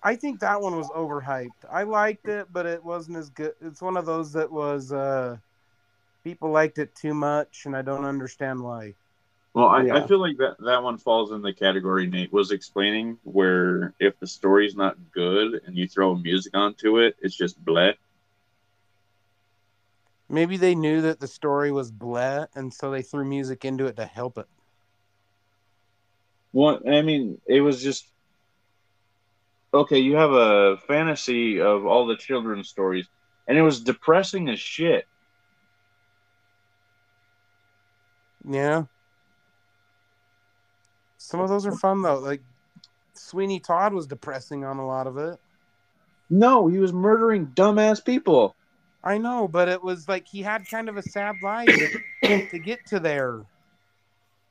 [0.02, 1.64] I think that one was overhyped.
[1.70, 3.52] I liked it, but it wasn't as good.
[3.60, 5.36] It's one of those that was uh
[6.24, 8.94] people liked it too much, and I don't understand why.
[9.54, 9.96] Well, I, Yeah.
[9.96, 14.18] I feel like that that one falls in the category Nate was explaining, where if
[14.20, 17.94] the story's not good and you throw music onto it, it's just bleh.
[20.28, 23.96] Maybe they knew that the story was bleh, and so they threw music into it
[23.96, 24.46] to help it.
[26.52, 28.06] Well, I mean, it was just
[29.74, 29.98] okay.
[29.98, 33.08] You have a fantasy of all the children's stories,
[33.48, 35.06] and it was depressing as shit.
[38.48, 38.84] Yeah.
[41.30, 42.18] Some of those are fun though.
[42.18, 42.42] Like
[43.14, 45.38] Sweeney Todd was depressing on a lot of it.
[46.28, 48.56] No, he was murdering dumbass people.
[49.04, 51.68] I know, but it was like he had kind of a sad life
[52.24, 53.44] to get to there.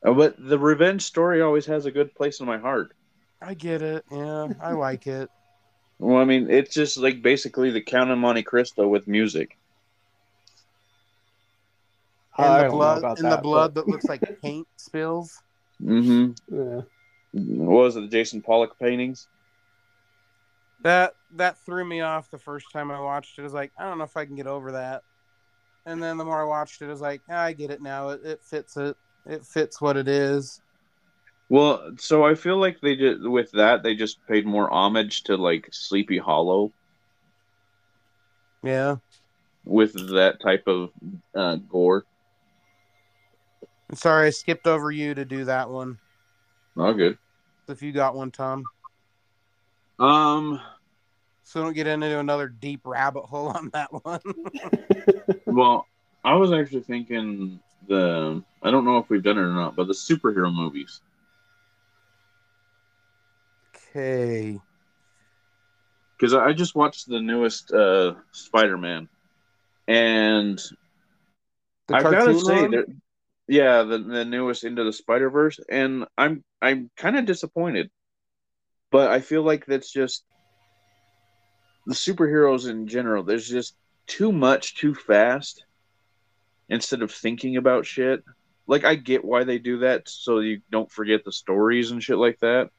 [0.06, 2.94] Uh, But the revenge story always has a good place in my heart.
[3.42, 4.06] I get it.
[4.10, 5.30] Yeah, I like it.
[6.00, 9.58] Well, I mean, it's just like basically the Count of Monte Cristo with music.
[12.38, 14.66] I And the don't know blood about and the blood but- that looks like paint
[14.78, 15.42] spills.
[15.84, 16.56] Mm-hmm.
[16.56, 16.82] Yeah.
[17.32, 18.02] What was it?
[18.02, 19.28] The Jason Pollock paintings?
[20.82, 23.42] That that threw me off the first time I watched it.
[23.42, 25.04] I was like, I don't know if I can get over that.
[25.86, 28.10] And then the more I watched it, I was like, "Ah, I get it now.
[28.10, 28.96] It, it fits it.
[29.26, 30.62] It fits what it is.
[31.50, 33.84] Well, so I feel like they did with that.
[33.84, 36.72] They just paid more homage to like Sleepy Hollow
[38.64, 38.98] Yeah.
[39.66, 40.92] with that type of
[41.36, 42.06] uh, gore.
[43.90, 45.98] I'm sorry, I skipped over you to do that one.
[46.78, 47.18] Oh, good.
[47.68, 48.64] If you got one, Tom,
[50.00, 50.60] Um.
[51.44, 54.22] so don't get into another deep rabbit hole on that one.
[55.46, 55.88] Well,
[56.24, 58.44] I was actually thinking the.
[58.62, 61.02] I don't know if we've done it or not, but the superhero movies.
[63.96, 64.60] okay.
[66.16, 69.08] because I just watched the newest uh, Spider-Man,
[69.88, 70.62] and
[71.92, 72.68] I've got to say?
[73.50, 77.89] Yeah, the the newest Into the Spider Verse, and I'm I'm kind of disappointed,
[78.91, 80.24] but I feel like that's just
[81.88, 83.24] the superheroes in general.
[83.24, 83.76] There's just
[84.06, 85.66] too much too fast
[86.70, 88.24] instead of thinking about shit.
[88.68, 92.18] Like I get why they do that so you don't forget the stories and shit
[92.18, 92.70] like that.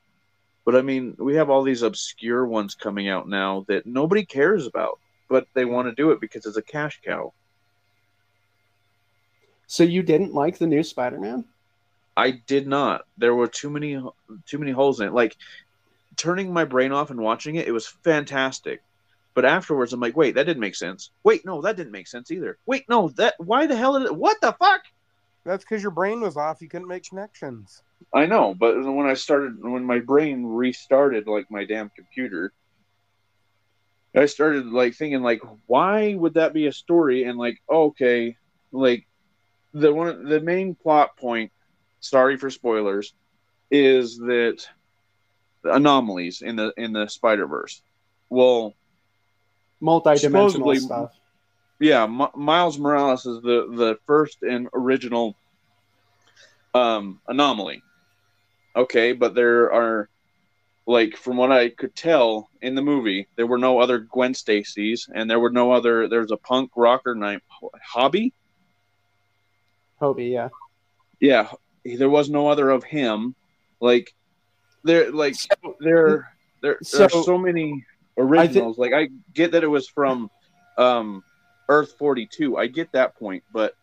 [0.64, 4.68] But I mean, we have all these obscure ones coming out now that nobody cares
[4.68, 7.32] about, but they want to do it because it's a cash cow.
[9.70, 11.44] So you didn't like the new Spider-Man?
[12.16, 13.02] I did not.
[13.18, 14.02] There were too many
[14.44, 15.14] too many holes in it.
[15.14, 15.36] Like
[16.16, 18.82] turning my brain off and watching it, it was fantastic.
[19.32, 21.10] But afterwards, I'm like, wait, that didn't make sense.
[21.22, 22.58] Wait, no, that didn't make sense either.
[22.66, 24.16] Wait, no, that why the hell did it?
[24.16, 24.82] What the fuck?
[25.44, 26.60] That's because your brain was off.
[26.60, 27.80] You couldn't make connections.
[28.12, 32.52] I know, but when I started, when my brain restarted, like my damn computer,
[34.16, 37.22] I started like thinking, like, why would that be a story?
[37.22, 38.36] And like, okay,
[38.72, 39.06] like
[39.72, 41.52] the one, the main plot point.
[42.00, 43.12] Sorry for spoilers,
[43.70, 44.66] is that
[45.62, 47.82] the anomalies in the in the Spider Verse.
[48.28, 48.74] Well,
[49.80, 51.12] Multi-dimensional stuff.
[51.78, 55.36] yeah, M- Miles Morales is the the first and original
[56.74, 57.82] um, anomaly.
[58.76, 60.08] Okay, but there are
[60.86, 65.08] like from what I could tell in the movie, there were no other Gwen Stacy's,
[65.14, 66.08] and there were no other.
[66.08, 67.42] There's a punk rocker named
[67.94, 68.32] Hobie.
[70.00, 70.48] Hobie, yeah.
[71.20, 71.50] Yeah,
[71.84, 73.34] there was no other of him.
[73.80, 74.14] Like
[74.84, 76.32] there, like there, there,
[76.62, 77.84] there are So- so many
[78.18, 78.78] originals.
[78.78, 80.30] like I get that it was from
[80.78, 81.22] um,
[81.68, 82.56] Earth forty two.
[82.56, 83.74] I get that point, but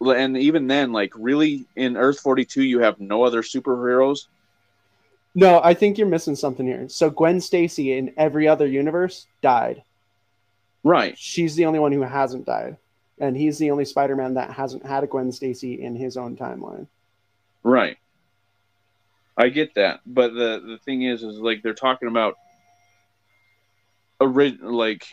[0.00, 4.26] and even then, like really in Earth forty two, you have no other superheroes.
[5.34, 6.88] No, I think you're missing something here.
[6.88, 9.82] So Gwen Stacy in every other universe died.
[10.82, 11.16] Right.
[11.18, 12.76] She's the only one who hasn't died.
[13.20, 16.86] And he's the only Spider-Man that hasn't had a Gwen Stacy in his own timeline.
[17.62, 17.98] Right.
[19.36, 22.36] I get that, but the the thing is, is like they're talking about
[24.20, 25.06] orig- like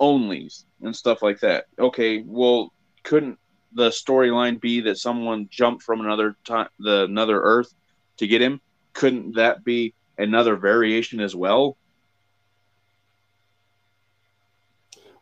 [0.00, 1.66] onlys and stuff like that.
[1.78, 2.72] Okay, well,
[3.04, 3.38] couldn't
[3.72, 7.72] the storyline be that someone jumped from another time, the another Earth,
[8.16, 8.60] to get him?
[8.94, 11.76] Couldn't that be another variation as well?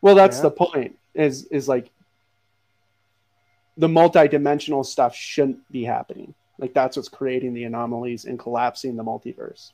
[0.00, 0.42] Well, that's Yeah.
[0.44, 0.96] the point.
[1.12, 1.90] Is is like
[3.80, 6.34] the multi-dimensional stuff shouldn't be happening.
[6.58, 9.72] Like that's what's creating the anomalies and collapsing the multiverse.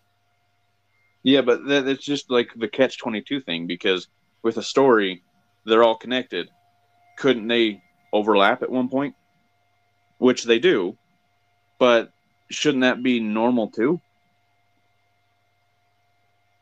[1.24, 4.06] Yeah, but that, it's just like the catch twenty two thing because
[4.42, 5.22] with a story,
[5.64, 6.48] they're all connected.
[7.18, 7.82] Couldn't they
[8.12, 9.16] overlap at one point?
[10.18, 10.96] Which they do,
[11.78, 12.12] but
[12.48, 14.00] shouldn't that be normal too?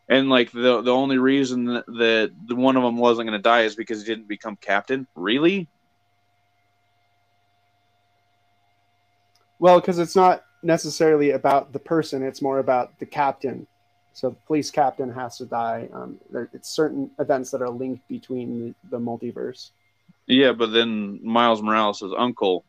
[0.08, 3.62] And like the the only reason that, that one of them wasn't going to die
[3.62, 5.06] is because he didn't become captain.
[5.14, 5.68] Really?
[9.64, 13.66] Well, because it's not necessarily about the person; it's more about the captain.
[14.12, 15.88] So the police captain has to die.
[15.90, 19.70] Um, there, it's certain events that are linked between the, the multiverse.
[20.26, 22.66] Yeah, but then Miles Morales' uncle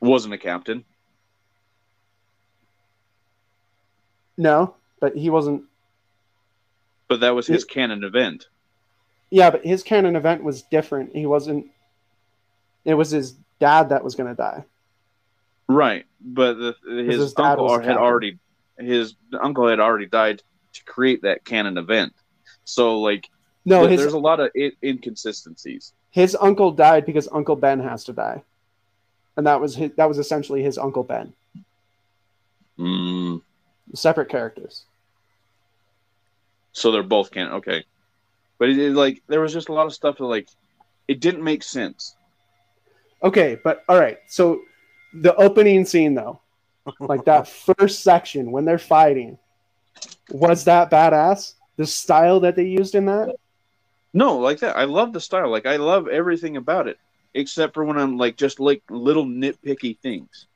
[0.00, 0.84] wasn't a captain.
[4.36, 5.62] No, but he wasn't.
[7.06, 8.48] But that was his canon event.
[9.30, 11.14] Yeah, but his canon event was different.
[11.14, 11.66] He wasn't.
[12.84, 14.64] It was his dad that was going to die.
[15.72, 17.96] Right, but the, his, his uncle had captain.
[17.98, 18.38] already
[18.78, 20.42] his uncle had already died
[20.72, 22.12] to create that canon event.
[22.64, 23.28] So like,
[23.64, 25.92] No, th- his there's a lot of I- inconsistencies.
[26.10, 28.42] his uncle died because Uncle Ben has to die,
[29.36, 31.32] and that was his, that was essentially his Uncle Ben.
[32.78, 33.42] Mm,
[33.94, 34.84] Separate characters.
[36.72, 37.54] so they're both canon.
[37.54, 37.84] Okay,
[38.58, 40.48] but it, it, like there was just a lot of stuff that like
[41.08, 42.16] it didn't make sense.
[43.22, 44.18] Okay, but all right.
[44.28, 44.62] So
[45.12, 46.40] the opening scene though,
[47.00, 49.38] like that first section when they're fighting,
[50.30, 51.54] was that badass?
[51.76, 53.34] The style that they used in that?
[54.12, 54.76] No, like that.
[54.76, 55.50] I love the style.
[55.50, 56.98] Like I love everything about it,
[57.34, 60.46] except for when I'm like just like little nitpicky things.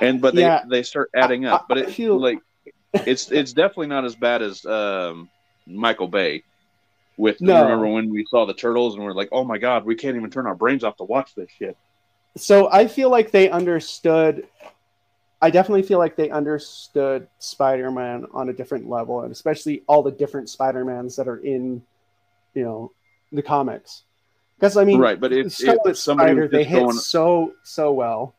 [0.00, 0.62] And but they Yeah.
[0.68, 1.66] they start adding up.
[1.68, 2.38] But I it feel- like
[2.94, 5.28] it's it's definitely not as bad as um,
[5.66, 6.44] Michael Bay.
[7.16, 7.62] With No.
[7.62, 10.30] remember when we saw the turtles and we're like, oh my god, we can't even
[10.30, 11.76] turn our brains off to watch this shit.
[12.36, 14.46] So I feel like they understood.
[15.40, 20.12] I definitely feel like they understood Spider-Man on a different level, and especially all the
[20.12, 21.82] different Spider-Mans that are in,
[22.54, 22.92] you know,
[23.32, 24.04] the comics.
[24.58, 28.34] Because I mean, right, but if, if somebody Spider they hit going so so well.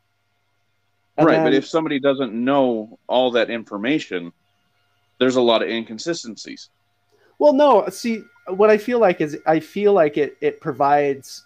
[1.17, 4.31] And right, then- but if somebody doesn't know all that information,
[5.19, 6.69] there's a lot of inconsistencies.
[7.39, 7.87] Well, no.
[7.89, 11.43] See, what I feel like is I feel like it it provides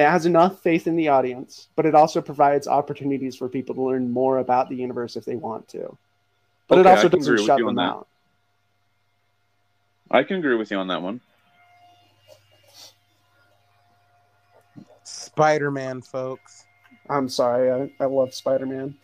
[0.00, 3.82] it has enough faith in the audience, but it also provides opportunities for people to
[3.82, 5.96] learn more about the universe if they want to.
[6.68, 7.82] But it Okay, I also doesn't shut them that.
[7.82, 8.06] out.
[10.10, 11.20] I can agree with you on that one.
[15.04, 16.66] Spider Man, folks.
[17.08, 18.94] I'm sorry, I, I love Spider Man.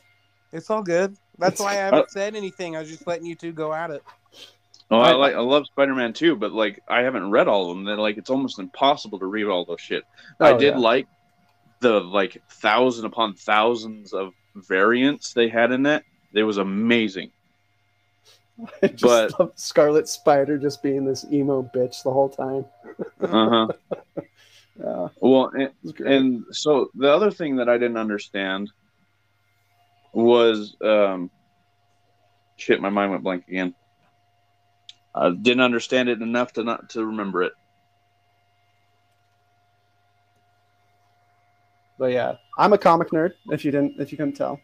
[0.53, 1.17] It's all good.
[1.39, 2.77] That's why I haven't said anything.
[2.77, 4.03] I was just letting you two go at it.
[4.91, 7.71] Oh, I, I- like I love Spider Man too, but like I haven't read all
[7.71, 7.85] of them.
[7.85, 10.05] They're like it's almost impossible to read all those shit.
[10.41, 10.79] I Oh, did yeah.
[10.79, 11.07] like
[11.81, 16.05] the like thousand upon thousands of variants they had in that.
[16.33, 17.31] It was amazing.
[18.83, 22.65] I just but- love Scarlet Spider just being this emo bitch the whole time.
[23.21, 23.69] Uh huh.
[24.79, 26.13] Yeah, well, and, it was great.
[26.13, 28.71] and so the other thing that I didn't understand
[30.13, 31.31] was um,
[32.57, 32.81] shit.
[32.83, 33.75] My mind went blank again.
[35.17, 37.53] I didn't understand it enough to not to remember it.
[41.99, 43.33] But yeah, I'm a comic nerd.
[43.51, 44.61] If you didn't, if you couldn't tell.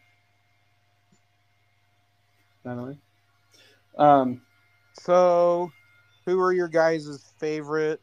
[2.63, 2.97] By the way,
[3.97, 4.41] um,
[4.93, 5.71] So,
[6.25, 7.99] who are your guys' favorite,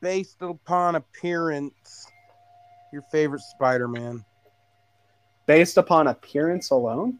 [0.00, 2.06] based upon appearance,
[2.92, 4.24] your favorite Spider Man?
[5.46, 7.18] based upon appearance alone,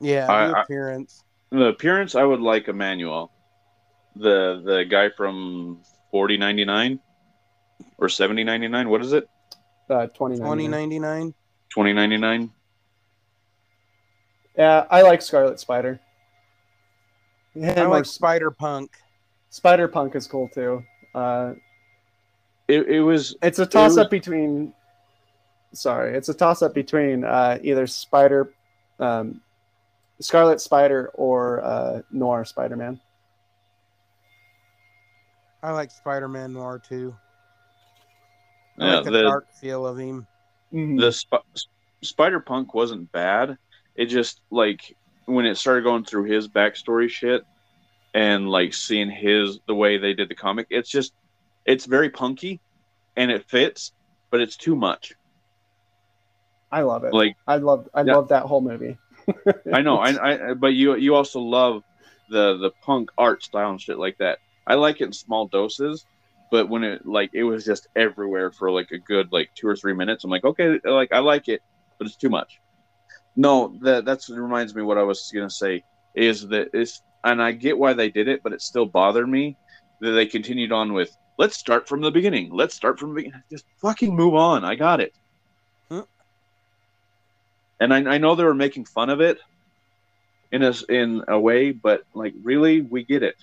[0.00, 1.24] Yeah, I- the I- appearance.
[1.50, 3.30] The appearance, I would like Emmanuel,
[4.16, 5.80] the the guy from
[6.10, 7.00] forty ninety nine
[7.96, 8.88] or seventy ninety nine.
[8.88, 9.28] What is it?
[9.90, 10.90] uh, 2099.
[10.90, 11.34] 2099.
[11.70, 12.50] Twenty ninety nine.
[14.56, 16.00] Yeah, I like Scarlet Spider.
[17.54, 18.90] Yeah, I like Spider Punk.
[19.50, 20.82] Spider Punk is cool too.
[21.14, 21.54] Uh,
[22.66, 24.74] It, it was it's a toss was- up between.
[25.72, 28.52] Sorry, it's a toss up between uh, either Spider,
[28.98, 29.40] um,
[30.20, 33.00] Scarlet Spider, or uh, Noir Spider Man.
[35.62, 37.14] I like Spider Man Noir too.
[38.78, 40.26] I Yeah, like the, the dark feel of him.
[40.72, 41.00] Mhm.
[41.00, 41.46] the sp-
[42.02, 43.56] Spider Punk wasn't bad.
[43.96, 44.96] It just like
[45.26, 47.42] when it started going through his backstory shit
[48.14, 51.12] and like seeing his the way they did the comic, it's just
[51.64, 52.60] it's very punky
[53.16, 53.92] and it fits,
[54.30, 55.12] but it's too much.
[56.70, 57.12] I love it.
[57.12, 58.14] Like I love I Yeah.
[58.16, 58.96] love that whole movie.
[59.72, 61.82] I know, I, I but you you also love
[62.30, 64.38] the the punk art style and shit like that.
[64.66, 66.04] I like it in small doses,
[66.50, 69.76] but when it like it was just everywhere for like a good like two or
[69.76, 71.62] three minutes, I'm like, okay, like I like it,
[71.98, 72.60] but it's too much.
[73.36, 75.82] No, that that's reminds me what I was gonna say
[76.14, 79.56] is that it's and I get why they did it, but it still bothered me
[80.00, 82.50] that they continued on with let's start from the beginning.
[82.52, 83.42] Let's start from the beginning.
[83.50, 84.64] Just fucking move on.
[84.64, 85.12] I got it.
[87.80, 87.84] Huh?
[87.84, 89.38] And I, I know they were making fun of it
[90.50, 93.36] in a in a way, but like really, we get it.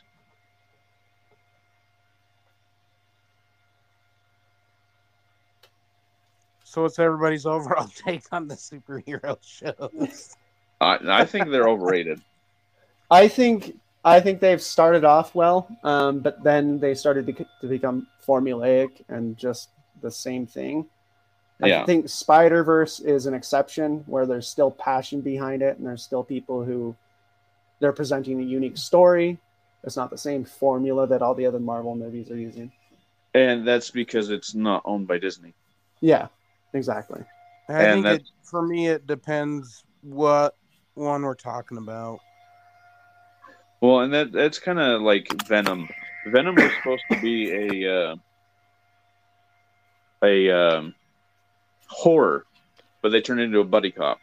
[6.63, 10.35] So what's everybody's overall take on the superhero shows?
[10.81, 12.21] I, I think they're overrated.
[13.11, 17.67] I think I think they've started off well, um, but then they started to, to
[17.67, 19.69] become formulaic and just
[20.01, 20.85] the same thing.
[21.61, 21.85] I Yeah.
[21.85, 26.23] think Spider Verse is an exception where there's still passion behind it, and there's still
[26.23, 26.95] people who
[27.79, 29.37] they're presenting a unique story.
[29.83, 32.71] It's not the same formula that all the other Marvel movies are using.
[33.33, 35.53] And that's because it's not owned by Disney.
[36.01, 36.27] Yeah,
[36.73, 37.23] exactly.
[37.69, 40.55] I And think it, for me it depends what
[40.93, 42.19] one we're talking about.
[43.81, 45.89] Well, and that that's kind of like Venom.
[46.27, 48.15] Venom was supposed to be a uh,
[50.23, 50.95] a um,
[51.87, 52.45] horror,
[53.01, 54.19] but they turned into a buddy cop.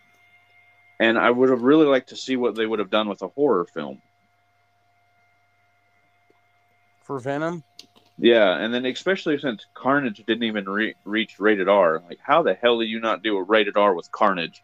[1.01, 3.29] And I would have really liked to see what they would have done with a
[3.29, 4.01] horror film.
[7.03, 7.65] For Venom,
[8.19, 12.55] Yeah, and then especially since Carnage didn't even re- reach rated R, like how the
[12.55, 14.63] hell do you not do a rated R with Carnage?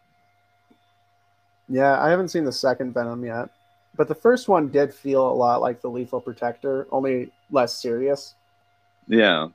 [1.68, 3.48] Yeah, I haven't seen the second Venom yet,
[3.96, 8.36] but the first one did feel a lot like the Lethal Protector, only less serious.
[9.08, 9.48] Yeah,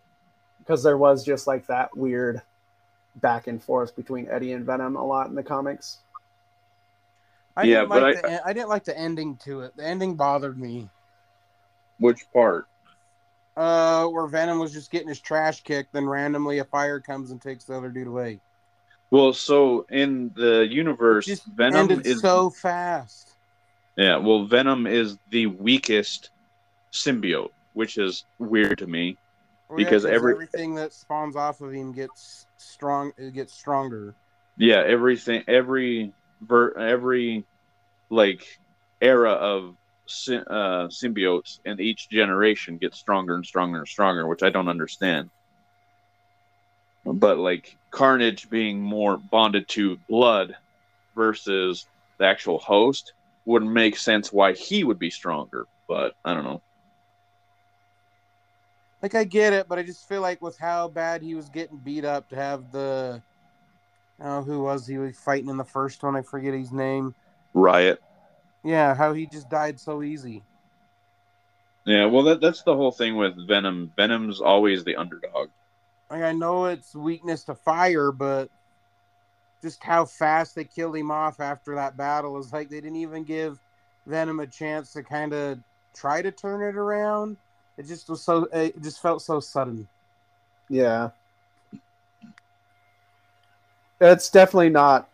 [0.60, 2.42] because there was just like that weird
[3.16, 6.00] back and forth between Eddie and Venom a lot in the comics.
[7.56, 9.78] I Yeah, didn't but like I- the en- I didn't like the ending to it.
[9.78, 10.90] The ending bothered me.
[12.00, 12.68] which part?
[13.56, 17.40] Uh, where Venom was just getting his trash kicked, then randomly a fire comes and
[17.42, 18.42] takes the other dude away.
[19.12, 23.36] Well, so in the universe, Just Venom ended is so fast.
[23.96, 26.32] Yeah, well, Venom is the weakest
[26.92, 29.18] symbiote, which is weird to me.
[29.70, 33.14] Well, yeah, Because every- everything that spawns off of him gets strong.
[33.18, 34.16] It gets stronger.
[34.58, 37.46] Yeah, everything, every ver, every
[38.10, 38.46] like
[39.02, 39.76] era of
[40.08, 44.70] sy- uh, symbiotes and each generation gets stronger and stronger and stronger, which I don't
[44.70, 45.30] understand.
[47.06, 50.56] But like Carnage being more bonded to blood
[51.16, 51.88] versus
[52.20, 53.14] the actual host
[53.46, 55.68] would make sense why he would be stronger.
[55.88, 56.62] But I don't know.
[59.04, 61.76] Like I get it, but I just feel like with how bad he was getting
[61.76, 63.22] beat up to have the,
[64.22, 66.16] oh, who was he was fighting in the first one?
[66.16, 67.14] I forget his name.
[67.54, 68.02] Riot.
[68.64, 70.42] Yeah, how he just died so easy.
[71.86, 73.92] Yeah, well, that, that's the whole thing with Venom.
[73.98, 75.50] Venom's always the underdog.
[76.10, 78.50] Like I know it's weakness to fire, but
[79.62, 83.26] just how fast they killed him off after that battle is like they didn't even
[83.26, 83.60] give
[84.08, 85.60] Venom a chance to kind of
[85.94, 87.36] try to turn it around.
[87.78, 88.46] It just was so.
[88.46, 89.88] Eh, it just felt so sudden.
[90.70, 91.10] Yeah.
[94.00, 95.10] It's definitely not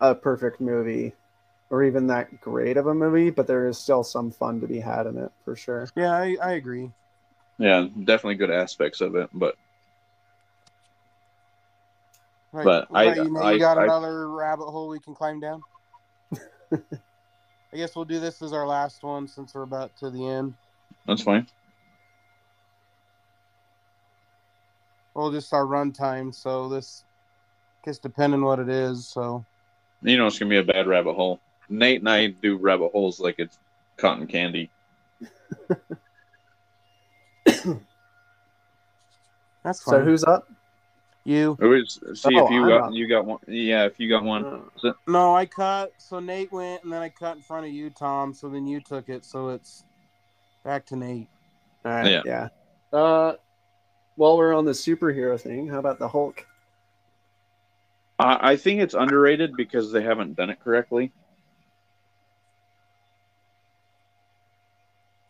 [0.00, 1.12] a perfect movie
[1.70, 4.78] or even that great of a movie, but there is still some fun to be
[4.78, 5.88] had in it for sure.
[5.96, 6.90] Yeah, I, I agree.
[7.58, 9.56] Yeah, definitely good aspects of it, but
[12.52, 12.64] Right.
[12.64, 13.42] But What I- you, Nate?
[13.42, 15.62] I- you got I- another rabbit hole we can climb down.
[16.72, 20.52] I guess we'll do this as our last one since we're about to the end.
[21.06, 21.46] that's fine.
[25.14, 26.32] Well, just our run time.
[26.32, 27.04] So this,
[27.84, 29.06] guess depending what it is.
[29.06, 29.44] So
[30.02, 31.40] You know, it's gonna be a bad rabbit hole.
[31.68, 33.58] Nate and I do rabbit holes like it's
[33.96, 34.70] cotton candy.
[37.46, 37.76] that's
[39.64, 39.74] fine.
[39.74, 40.48] So who's up?
[41.24, 41.56] you?
[41.62, 42.92] Always see Oh, if you I'm got up.
[42.92, 43.38] you got one.
[43.46, 44.44] Yeah, if you got one.
[44.82, 45.92] Uh, No, I cut.
[45.98, 48.34] So Nate went, and then I cut in front of you, Tom.
[48.34, 49.24] So then you took it.
[49.24, 49.84] So it's
[50.64, 51.28] back to Nate.
[51.84, 52.22] all right, Yeah.
[52.24, 52.48] yeah.
[52.98, 53.34] Uh,
[54.16, 56.46] while we're on the superhero thing, how about the Hulk?
[58.18, 61.12] I, I think it's underrated because they haven't done it correctly.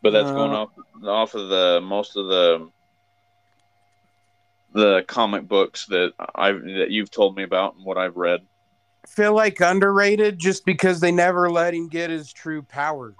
[0.03, 0.71] But that's going Uh, off
[1.05, 2.69] off of the most of the
[4.75, 8.41] the comic books that I've that you've told me about and what I've read.
[9.05, 13.15] I feel like underrated just because they never let him get his true power.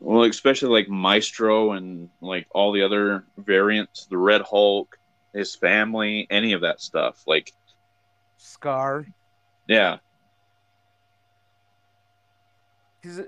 [0.00, 4.98] Well, especially like Maestro and like all the other variants, the Red Hulk,
[5.34, 7.22] his family, any of that stuff.
[7.26, 7.52] Like,
[8.38, 9.06] Skaar.
[9.68, 9.98] yeah,
[13.00, 13.20] because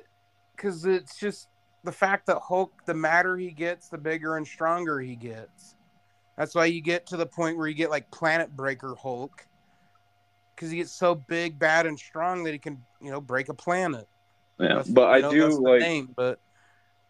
[0.57, 1.49] because it's just
[1.85, 5.75] the fact that Hulk, the madder he gets, the bigger and stronger he gets.
[6.39, 9.47] That's why you get to the point where you get like Planet Breaker Hulk,
[10.55, 13.55] because he gets so big, bad, and strong that he can, you know, break a
[13.55, 14.09] planet.
[14.59, 14.69] yeah.
[14.69, 16.39] That's- But I know, do like name, but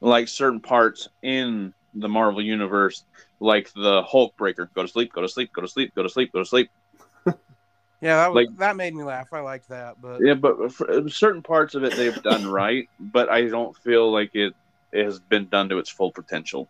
[0.02, 3.04] like certain parts in the Marvel universe,
[3.40, 4.68] like the Hulk Breaker.
[4.74, 5.12] Go to sleep.
[5.12, 5.52] Go to sleep.
[5.52, 5.94] Go to sleep.
[5.94, 6.32] Go to sleep.
[6.32, 6.70] Go to sleep.
[7.26, 9.32] yeah, that, Like- that made me laugh.
[9.32, 10.72] I liked that, but Yeah, but
[11.12, 14.54] certain parts of it they've done right, but I don't feel like it,
[14.90, 16.68] it has been done to its full potential.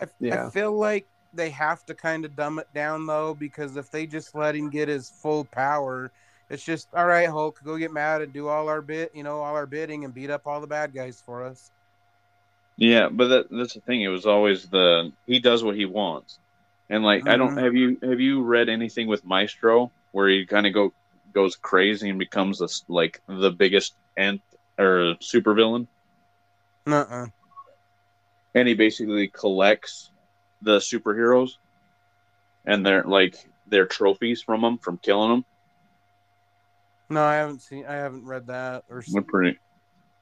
[0.00, 0.46] I, Yeah.
[0.46, 4.06] I feel like they have to kind of dumb it down though, because if they
[4.06, 6.10] just let him get his full power,
[6.50, 9.40] it's just all right, Hulk, go get mad and do all our bit, you know,
[9.40, 11.70] all our bidding and beat up all the bad guys for us.
[12.78, 14.02] Yeah, but that, that's the thing.
[14.02, 16.38] It was always the he does what he wants,
[16.88, 17.62] and like I don't Mhm.
[17.64, 20.94] have you have you read anything with Maestro where he kind of go
[21.34, 24.42] goes crazy and becomes this like the biggest ant
[24.78, 25.88] or supervillain,
[26.86, 27.26] Nuh-uh.
[28.54, 30.10] and he basically collects
[30.62, 31.58] the superheroes
[32.64, 35.44] and their like their trophies from them from killing them.
[37.10, 37.86] No, I haven't seen.
[37.86, 39.02] I haven't read that or.
[39.06, 39.58] They're pretty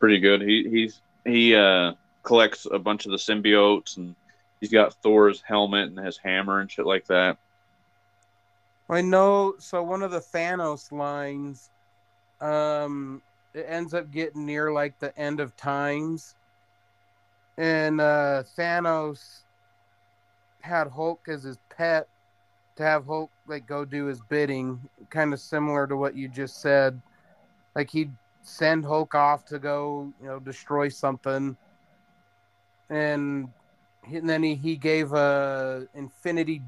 [0.00, 0.40] pretty good.
[0.42, 1.92] He he's he uh
[2.26, 4.14] collects a bunch of the symbiotes and
[4.60, 7.38] he's got Thor's helmet and his hammer and shit like that.
[8.90, 9.54] I know.
[9.58, 11.70] So one of the Thanos lines,
[12.40, 13.22] um,
[13.54, 16.34] it ends up getting near like the end of times,
[17.56, 19.42] and uh, Thanos
[20.60, 22.08] had Hulk as his pet
[22.76, 26.60] to have Hulk like go do his bidding, kind of similar to what you just
[26.60, 27.00] said.
[27.74, 28.12] Like he'd
[28.42, 31.56] send Hulk off to go, you know, destroy something,
[32.90, 33.48] and,
[34.06, 36.62] he- and then he, he gave a Infinity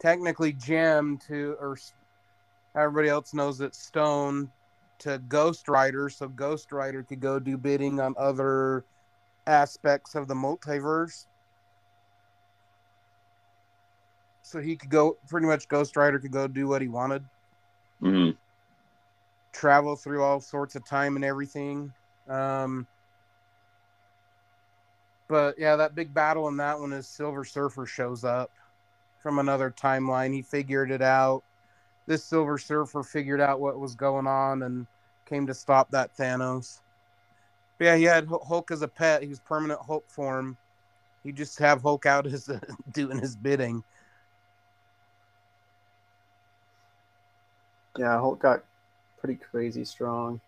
[0.00, 1.76] technically gem to or
[2.76, 4.50] everybody else knows it stone
[4.98, 8.84] to ghost rider so ghost rider could go do bidding on other
[9.46, 11.26] aspects of the multiverse.
[14.42, 17.24] So he could go pretty much ghost rider could go do what he wanted.
[18.02, 18.36] Mm-hmm.
[19.52, 21.92] travel through all sorts of time and everything.
[22.28, 22.86] Um
[25.28, 28.50] but yeah that big battle in that one is silver surfer shows up
[29.18, 30.32] from another timeline.
[30.34, 31.42] He figured it out.
[32.06, 34.86] This silver surfer figured out what was going on and
[35.26, 36.80] came to stop that thanos.
[37.78, 39.22] But yeah he had hulk as a pet.
[39.22, 40.56] He was permanent hulk form.
[41.22, 42.50] He just have hulk out as
[42.92, 43.82] doing his bidding.
[47.96, 48.64] Yeah, Hulk got
[49.18, 50.40] pretty crazy strong.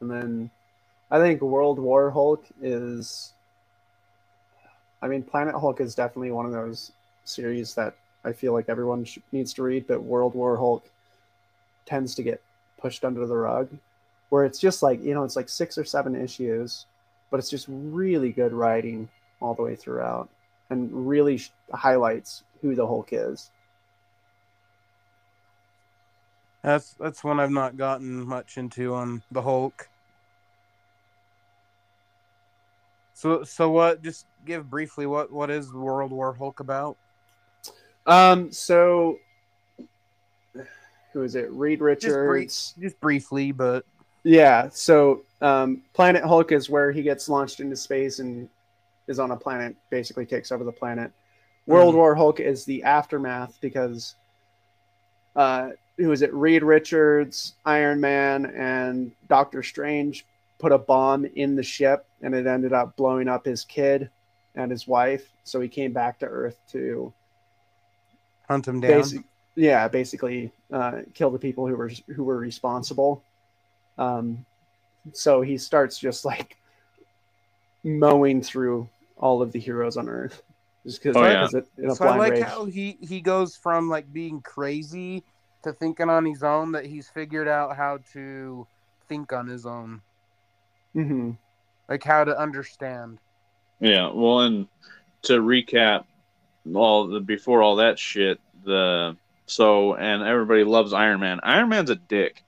[0.00, 0.50] And then
[1.10, 3.32] I think World War Hulk is
[5.02, 6.92] I mean Planet Hulk is definitely one of those
[7.24, 7.94] series that
[8.24, 10.84] I feel like everyone sh- needs to read, but World War Hulk
[11.86, 12.42] tends to get
[12.78, 13.68] pushed under the rug
[14.30, 16.86] where it's just like, you know, it's like 6 or 7 issues,
[17.30, 19.08] but it's just really good writing
[19.40, 20.28] all the way throughout
[20.70, 23.50] and really sh- highlights who the Hulk is.
[26.62, 29.88] That's that's one I've not gotten much into on the Hulk.
[33.20, 34.02] So so what?
[34.02, 36.96] Just give briefly what what is World War Hulk about?
[38.06, 39.18] Um, so
[41.12, 41.50] who is it?
[41.52, 42.74] Reed Just, brief, Richards.
[42.80, 43.84] just briefly, but
[44.24, 44.70] Yeah.
[44.72, 48.48] So um, Planet Hulk is where he gets launched into space and
[49.06, 51.12] is on a planet, basically takes over the planet.
[51.66, 51.98] World Mhm.
[51.98, 54.14] War Hulk is the aftermath because
[55.36, 56.32] uh, who is it?
[56.32, 60.24] Reed Richards, Iron Man, and Doctor Strange
[60.60, 64.10] put a bomb in the ship, and it ended up blowing up his kid
[64.54, 65.32] and his wife.
[65.44, 67.12] So he came back to Earth to
[68.48, 68.90] hunt him down.
[68.90, 69.22] basic,
[69.56, 73.22] yeah, basically uh, kill the people who were who were responsible.
[73.98, 74.44] Um,
[75.12, 76.56] so he starts just like
[77.82, 80.42] mowing through all of the heroes on Earth,
[80.84, 81.48] just because Oh, yeah.
[81.78, 82.44] in a so I like rage.
[82.44, 85.24] how he he goes from like being crazy
[85.62, 88.66] to thinking on his own that he's figured out how to
[89.08, 90.00] think on his own,
[90.92, 91.32] hmm
[91.88, 93.18] like how to understand.
[93.80, 94.68] Yeah, well, and
[95.22, 96.04] to recap,
[96.74, 101.40] all the before all that shit, the so and everybody loves Iron Man.
[101.42, 102.44] Iron Man's a dick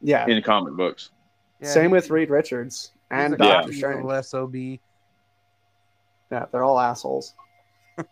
[0.00, 1.10] Yeah, in comic books.
[1.60, 4.24] Yeah, same he- with Reed Richards and Doctor Strange.
[4.24, 4.54] SOB.
[6.30, 7.34] Yeah, they're all assholes.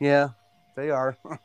[0.00, 0.30] Yeah,
[0.76, 1.16] they are.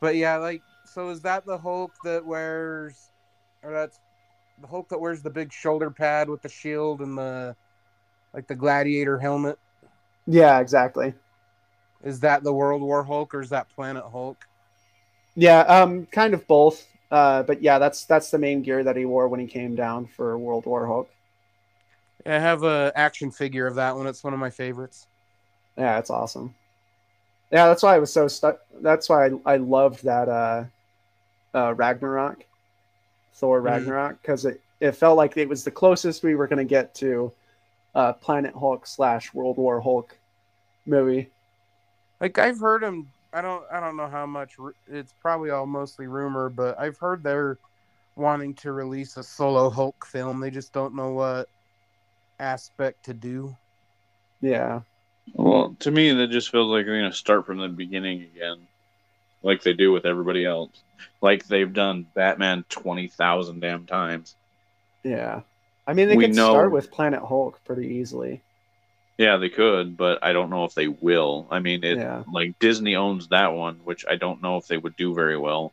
[0.00, 3.10] but yeah, like, so is that the Hulk that wears,
[3.62, 3.98] or that's
[4.60, 7.56] the Hulk that wears the big shoulder pad with the shield and the,
[8.34, 9.58] like the gladiator helmet?
[10.26, 11.14] Yeah, exactly.
[12.02, 14.36] Is that the World War Hulk or is that Planet Hulk?
[15.34, 16.86] Yeah, um, kind of both.
[17.10, 20.06] Uh, but yeah, that's that's the main gear that he wore when he came down
[20.06, 21.10] for World War Hulk.
[22.24, 24.06] I have a action figure of that one.
[24.06, 25.06] It's one of my favorites.
[25.76, 26.54] Yeah, it's awesome.
[27.50, 28.60] Yeah, that's why I was so stuck.
[28.80, 30.64] That's why I, I loved that uh,
[31.52, 32.44] uh, Ragnarok,
[33.34, 33.64] Thor Mhm.
[33.64, 36.94] Ragnarok, because it, it felt like it was the closest we were going to get
[36.96, 37.32] to
[37.94, 40.16] uh, Planet Hulk slash World War Hulk
[40.86, 41.30] movie.
[42.20, 43.10] Like I've heard him.
[43.32, 43.64] I don't.
[43.72, 44.56] I don't know how much.
[44.88, 47.58] It's probably all mostly rumor, but I've heard they're
[48.16, 50.40] wanting to release a solo Hulk film.
[50.40, 51.48] They just don't know what
[52.38, 53.56] aspect to do.
[54.40, 54.80] Yeah,
[55.34, 58.66] Well, to me, that just feels like they're going to start from the beginning again,
[59.42, 60.70] like they do with everybody else.
[61.20, 64.34] Like they've done Batman 20,000 damn times.
[65.02, 65.40] yeah.
[65.86, 68.42] I mean, they We could know- start with Planet Hulk pretty easily.
[69.18, 71.48] Yeah, they could, but I don't know if they will.
[71.50, 72.22] I mean, it Yeah.
[72.32, 75.72] like Disney owns that one, which I don't know if they would do very well.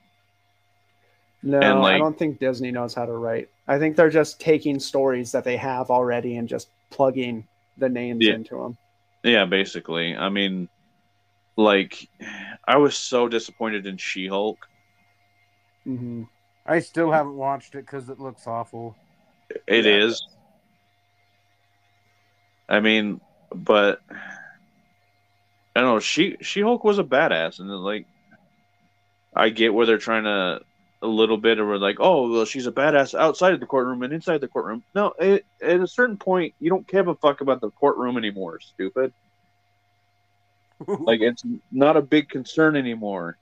[1.43, 3.49] No, And, I don't think Disney knows how to write.
[3.67, 8.25] I think they're just taking stories that they have already and just plugging the names
[8.25, 8.33] Yeah.
[8.33, 8.77] into them.
[9.23, 10.15] Yeah, basically.
[10.15, 10.67] I mean,
[11.57, 12.07] like,
[12.67, 14.65] I was so disappointed in She Hulk.
[15.83, 16.23] hmm
[16.65, 18.95] I still haven't watched it because it looks awful.
[19.67, 20.05] It Yeah.
[20.05, 20.21] is.
[22.69, 23.21] I mean,
[23.55, 25.99] but I don't know.
[25.99, 28.07] She She Hulk was a badass, and like,
[29.35, 30.59] I get where they're trying to
[31.01, 34.01] a little bit, or we're like, oh, well, she's a badass outside of the courtroom
[34.03, 34.83] and inside the courtroom.
[34.95, 38.59] No, it, at a certain point, you don't give a fuck about the courtroom anymore.
[38.59, 39.13] Stupid.
[40.85, 43.37] Like, it's not a big concern anymore.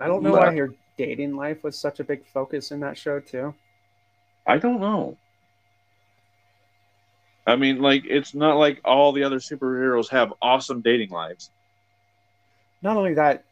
[0.00, 2.96] I don't know But- why her dating life was such a big focus in that
[2.98, 3.54] show too.
[4.46, 5.16] I don't know.
[7.46, 11.50] I mean, like, it's not like all the other superheroes have awesome dating lives.
[12.82, 13.44] Not only that,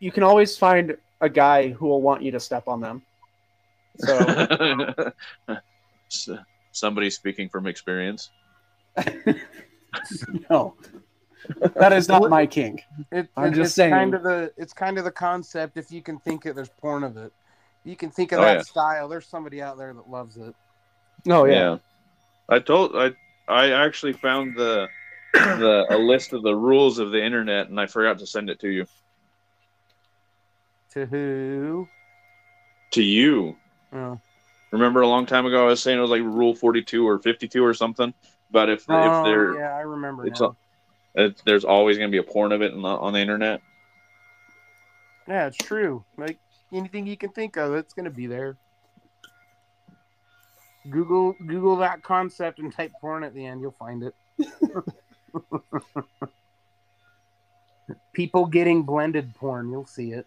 [0.00, 3.02] you can always find a guy who will want you to step on them.
[3.98, 5.12] So
[6.72, 8.30] Somebody speaking from experience.
[10.50, 10.74] no,
[11.74, 12.82] that is not my kink.
[13.12, 13.92] It, I'm it- just it's saying.
[13.92, 14.52] Kind of the.
[14.56, 15.76] It's kind of the concept.
[15.76, 17.32] If you can think it, there's porn of it.
[17.84, 18.62] You can think of Oh, that yeah.
[18.62, 19.08] style.
[19.08, 20.54] There's somebody out there that loves it.
[21.28, 21.78] Oh yeah.
[22.48, 23.12] I told I
[23.48, 24.88] I actually found the
[25.34, 28.58] the a list of the rules of the internet and I forgot to send it
[28.60, 28.86] to you.
[30.90, 31.88] To who?
[32.92, 33.56] To you.
[33.92, 34.18] Oh.
[34.72, 37.64] Remember a long time ago I was saying it was like rule 42 or 52
[37.64, 38.12] or something
[38.50, 40.56] but if if Oh, there yeah, I remember it's now.
[41.14, 43.60] if there's always going to be a porn of it on the, on the internet.
[45.28, 46.04] Yeah, it's true.
[46.16, 46.38] Like
[46.72, 48.56] anything you can think of, it's gonna be there.
[50.88, 54.14] Google Google that concept and type porn at the end, you'll find it.
[58.12, 60.26] People getting blended porn, you'll see it.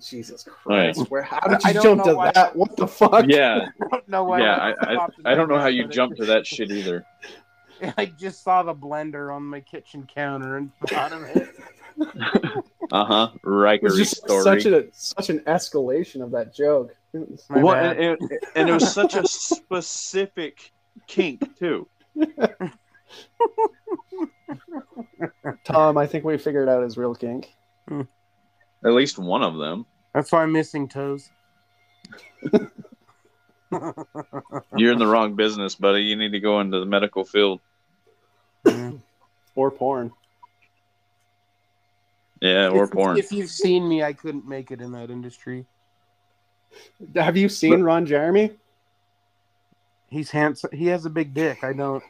[0.00, 0.94] Jesus Right.
[0.94, 1.10] Christ!
[1.10, 1.22] Where?
[1.22, 2.56] How did you don't jump to why- that?
[2.56, 3.26] What the fuck?
[3.28, 3.68] Yeah.
[3.82, 4.40] I don't know why.
[4.40, 6.70] yeah, that I, I I don't know how you but it jumped to that shit
[6.70, 7.04] either.
[7.80, 11.48] just- I just saw the blender on my kitchen counter and thought of it.
[12.90, 13.28] Uh-huh.
[13.34, 14.42] It Riker was just story.
[14.42, 16.94] such a such an escalation of that joke.
[17.14, 18.18] It was- My Well, and, and,
[18.54, 20.72] and it was such a specific
[21.06, 21.86] kink too.
[25.64, 27.54] Tom, I think we figured out his real kink.
[27.90, 28.06] At
[28.92, 29.86] least one of them.
[30.14, 31.30] That's why I'm missing toes.
[34.76, 36.02] You're in the wrong business, buddy.
[36.02, 37.60] You need to go into the medical field.
[38.66, 38.92] Yeah.
[39.54, 40.12] Or porn.
[42.40, 43.18] Yeah, or if, porn.
[43.18, 45.66] If you've seen me, I couldn't make it in that industry.
[47.14, 48.52] Have you seen Ron Jeremy?
[50.08, 50.70] He's handsome.
[50.72, 51.62] He has a big dick.
[51.62, 52.02] I don't.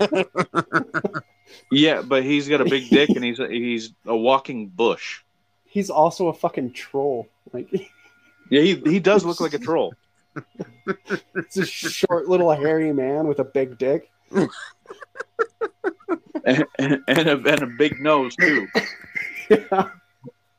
[1.70, 5.20] Yeah, but he's got a big dick and he's a, he's a walking bush.
[5.66, 7.28] He's also a fucking troll.
[7.52, 7.68] Like
[8.50, 9.94] Yeah, he he does look like a troll.
[11.34, 14.10] it's a short little hairy man with a big dick.
[14.32, 14.48] and,
[16.78, 18.66] and, and, a, and a big nose too.
[19.50, 19.88] Yeah.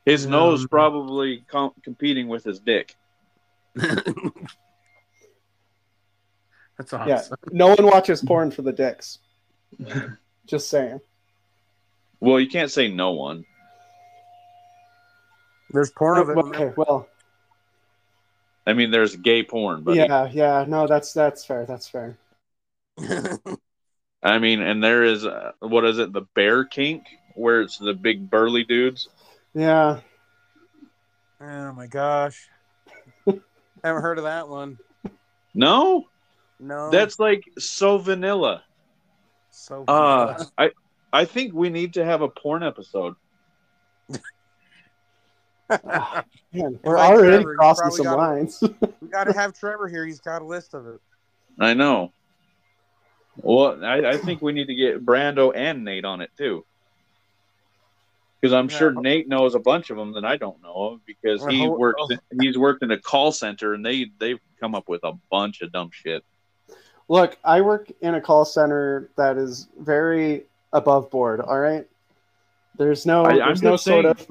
[0.04, 0.30] His Yeah.
[0.30, 2.94] nose probably com- competing with his dick.
[3.74, 3.96] That's
[6.92, 7.08] awesome.
[7.08, 7.22] Yeah.
[7.52, 9.18] No one watches porn for the dicks.
[10.46, 11.00] Just saying.
[12.20, 13.44] Well, you can't say no one.
[15.70, 16.36] There's porn of it.
[16.36, 17.06] Okay, well,
[18.66, 20.64] I mean, there's gay porn, but yeah, yeah.
[20.68, 21.66] No, that's that's fair.
[21.66, 22.16] That's fair.
[24.22, 26.12] I mean, and there is uh, what is it?
[26.12, 27.04] The bear kink,
[27.34, 29.08] where it's the big burly dudes.
[29.54, 30.00] Yeah.
[31.40, 32.48] Oh my gosh.
[33.84, 34.78] Haven't heard of that one.
[35.54, 36.06] No,
[36.58, 36.90] No.
[36.90, 38.62] that's like so vanilla.
[39.50, 40.70] so Uh, I
[41.12, 43.14] I think we need to have a porn episode.
[45.70, 48.62] Ah, man, we're like already Trevor, crossing some gotta- lines.
[49.00, 50.04] we gotta have Trevor here.
[50.06, 51.00] He's got a list of it.
[51.58, 52.12] I know.
[53.36, 56.64] Well, I, I think we need to get Brando and Nate on it too.
[58.40, 61.44] Because I'm sure Nate knows a bunch of them that I don't know of because
[61.46, 62.16] he Well, works oh.
[62.40, 65.70] he's worked in a call center and they they've come up with a bunch of
[65.72, 66.24] dumb shit.
[67.08, 71.40] Look, I work in a call center that is very above board.
[71.40, 71.86] All right.
[72.78, 74.06] There's no, I- I'm there's no just sort saying.
[74.06, 74.26] of.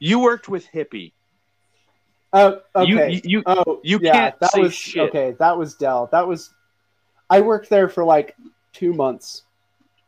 [0.00, 1.12] You worked with Hippie.
[2.32, 3.12] Oh, You- okay.
[3.12, 5.08] You, you, oh, you yeah, can't that say was shit.
[5.10, 5.36] okay.
[5.38, 6.08] That was Dell.
[6.10, 6.52] That was.
[7.28, 8.36] I worked there for like
[8.72, 9.44] two months.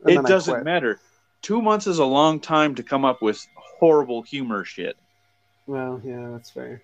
[0.04, 0.98] it doesn't matter.
[1.40, 4.96] Two months is a long time to come up with horrible humor shit.
[5.66, 6.82] Well, yeah, that's fair.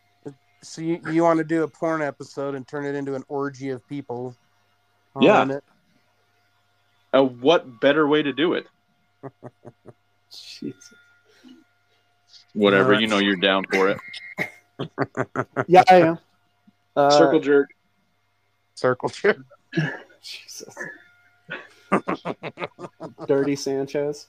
[0.63, 3.71] So you, you want to do a porn episode and turn it into an orgy
[3.71, 4.35] of people?
[5.21, 5.41] Yeah.
[5.41, 5.65] on it?
[7.13, 8.67] Uh, what better way to do it?
[10.31, 10.95] Jesus.
[12.55, 13.99] Whatever, you know you're down for it.
[15.67, 16.19] Yeah, I am.
[16.97, 17.71] Uh, Circle jerk.
[18.77, 19.39] Circle jerk.
[20.23, 20.73] Jesus.
[23.27, 24.29] Dirty Sanchez.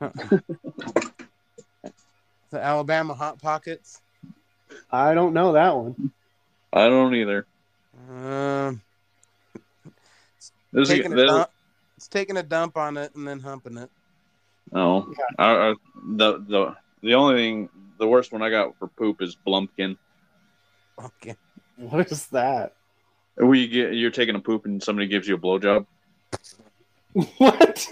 [0.00, 0.42] The
[2.54, 4.00] Alabama hot pockets.
[4.90, 6.10] I don't know that one.
[6.72, 7.46] I don't either.
[8.10, 8.80] Um,
[10.72, 11.50] There's a- taking a there's- dump.
[11.98, 13.90] It's taking a dump on it and then humping it.
[14.72, 15.74] Oh, I, I,
[16.16, 17.68] the the the only thing,
[17.98, 19.96] the worst one I got for poop is Blumpkin.
[21.02, 21.34] Okay.
[21.76, 22.74] What is that?
[23.36, 25.86] Where you get you're taking a poop and somebody gives you a blowjob.
[27.38, 27.86] What?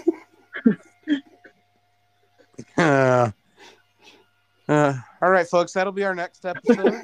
[2.77, 3.31] Uh,
[4.67, 5.73] uh, all right, folks.
[5.73, 7.01] That'll be our next episode.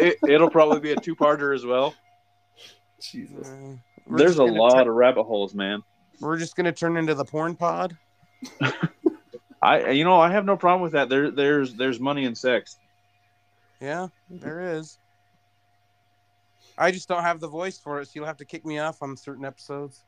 [0.00, 1.94] it, it'll probably be a two parter as well.
[3.00, 3.48] Jesus.
[3.48, 3.76] Uh,
[4.16, 5.82] There's a lot turn- of rabbit holes, man.
[6.20, 7.96] we're just gonna turn into the porn pod.
[9.60, 11.08] I you know I have no problem with that.
[11.08, 12.76] There there's there's money in sex.
[13.80, 14.98] Yeah, there is.
[16.76, 19.02] I just don't have the voice for it, so you'll have to kick me off
[19.02, 20.04] on certain episodes.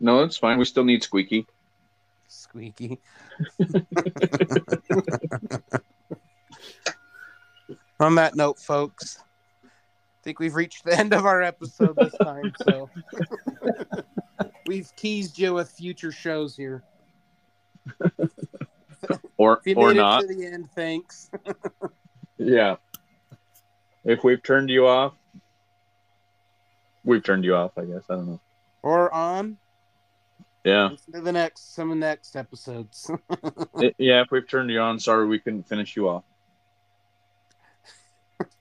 [0.00, 0.58] No, that's fine.
[0.58, 1.46] We still need Squeaky.
[2.28, 2.98] Squeaky.
[8.00, 9.18] on that note, folks,
[9.64, 9.68] I
[10.22, 12.52] think we've reached the end of our episode this time.
[12.66, 12.90] So
[14.66, 16.82] we've teased you with future shows here.
[19.36, 20.24] Or If you or made not.
[20.24, 21.30] it to the end, thanks.
[22.38, 22.76] Yeah.
[24.04, 25.14] If we've turned you off,
[27.04, 27.70] we've turned you off.
[27.78, 28.40] I guess I don't know.
[28.82, 29.56] Or on.
[30.64, 33.10] Yeah, Listen to the next some of the next episodes.
[33.78, 34.22] It- yeah.
[34.22, 36.24] If we've turned you on, sorry we couldn't finish you off.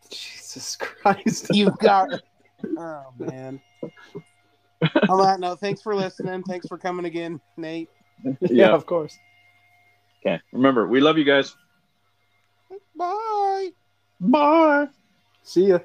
[0.09, 1.47] Jesus Christ.
[1.55, 2.09] You've got.
[2.77, 3.59] Oh man.
[5.09, 6.43] On that note, thanks for listening.
[6.43, 7.89] Thanks for coming again, Nate.
[8.23, 8.69] yeah, Yeah.
[8.69, 9.17] of course.
[10.25, 10.41] Okay.
[10.53, 11.55] Remember, we love you guys.
[12.95, 13.71] Bye.
[14.21, 14.87] Bye.
[15.43, 15.79] See ya.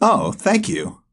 [0.00, 1.03] Oh, thank you.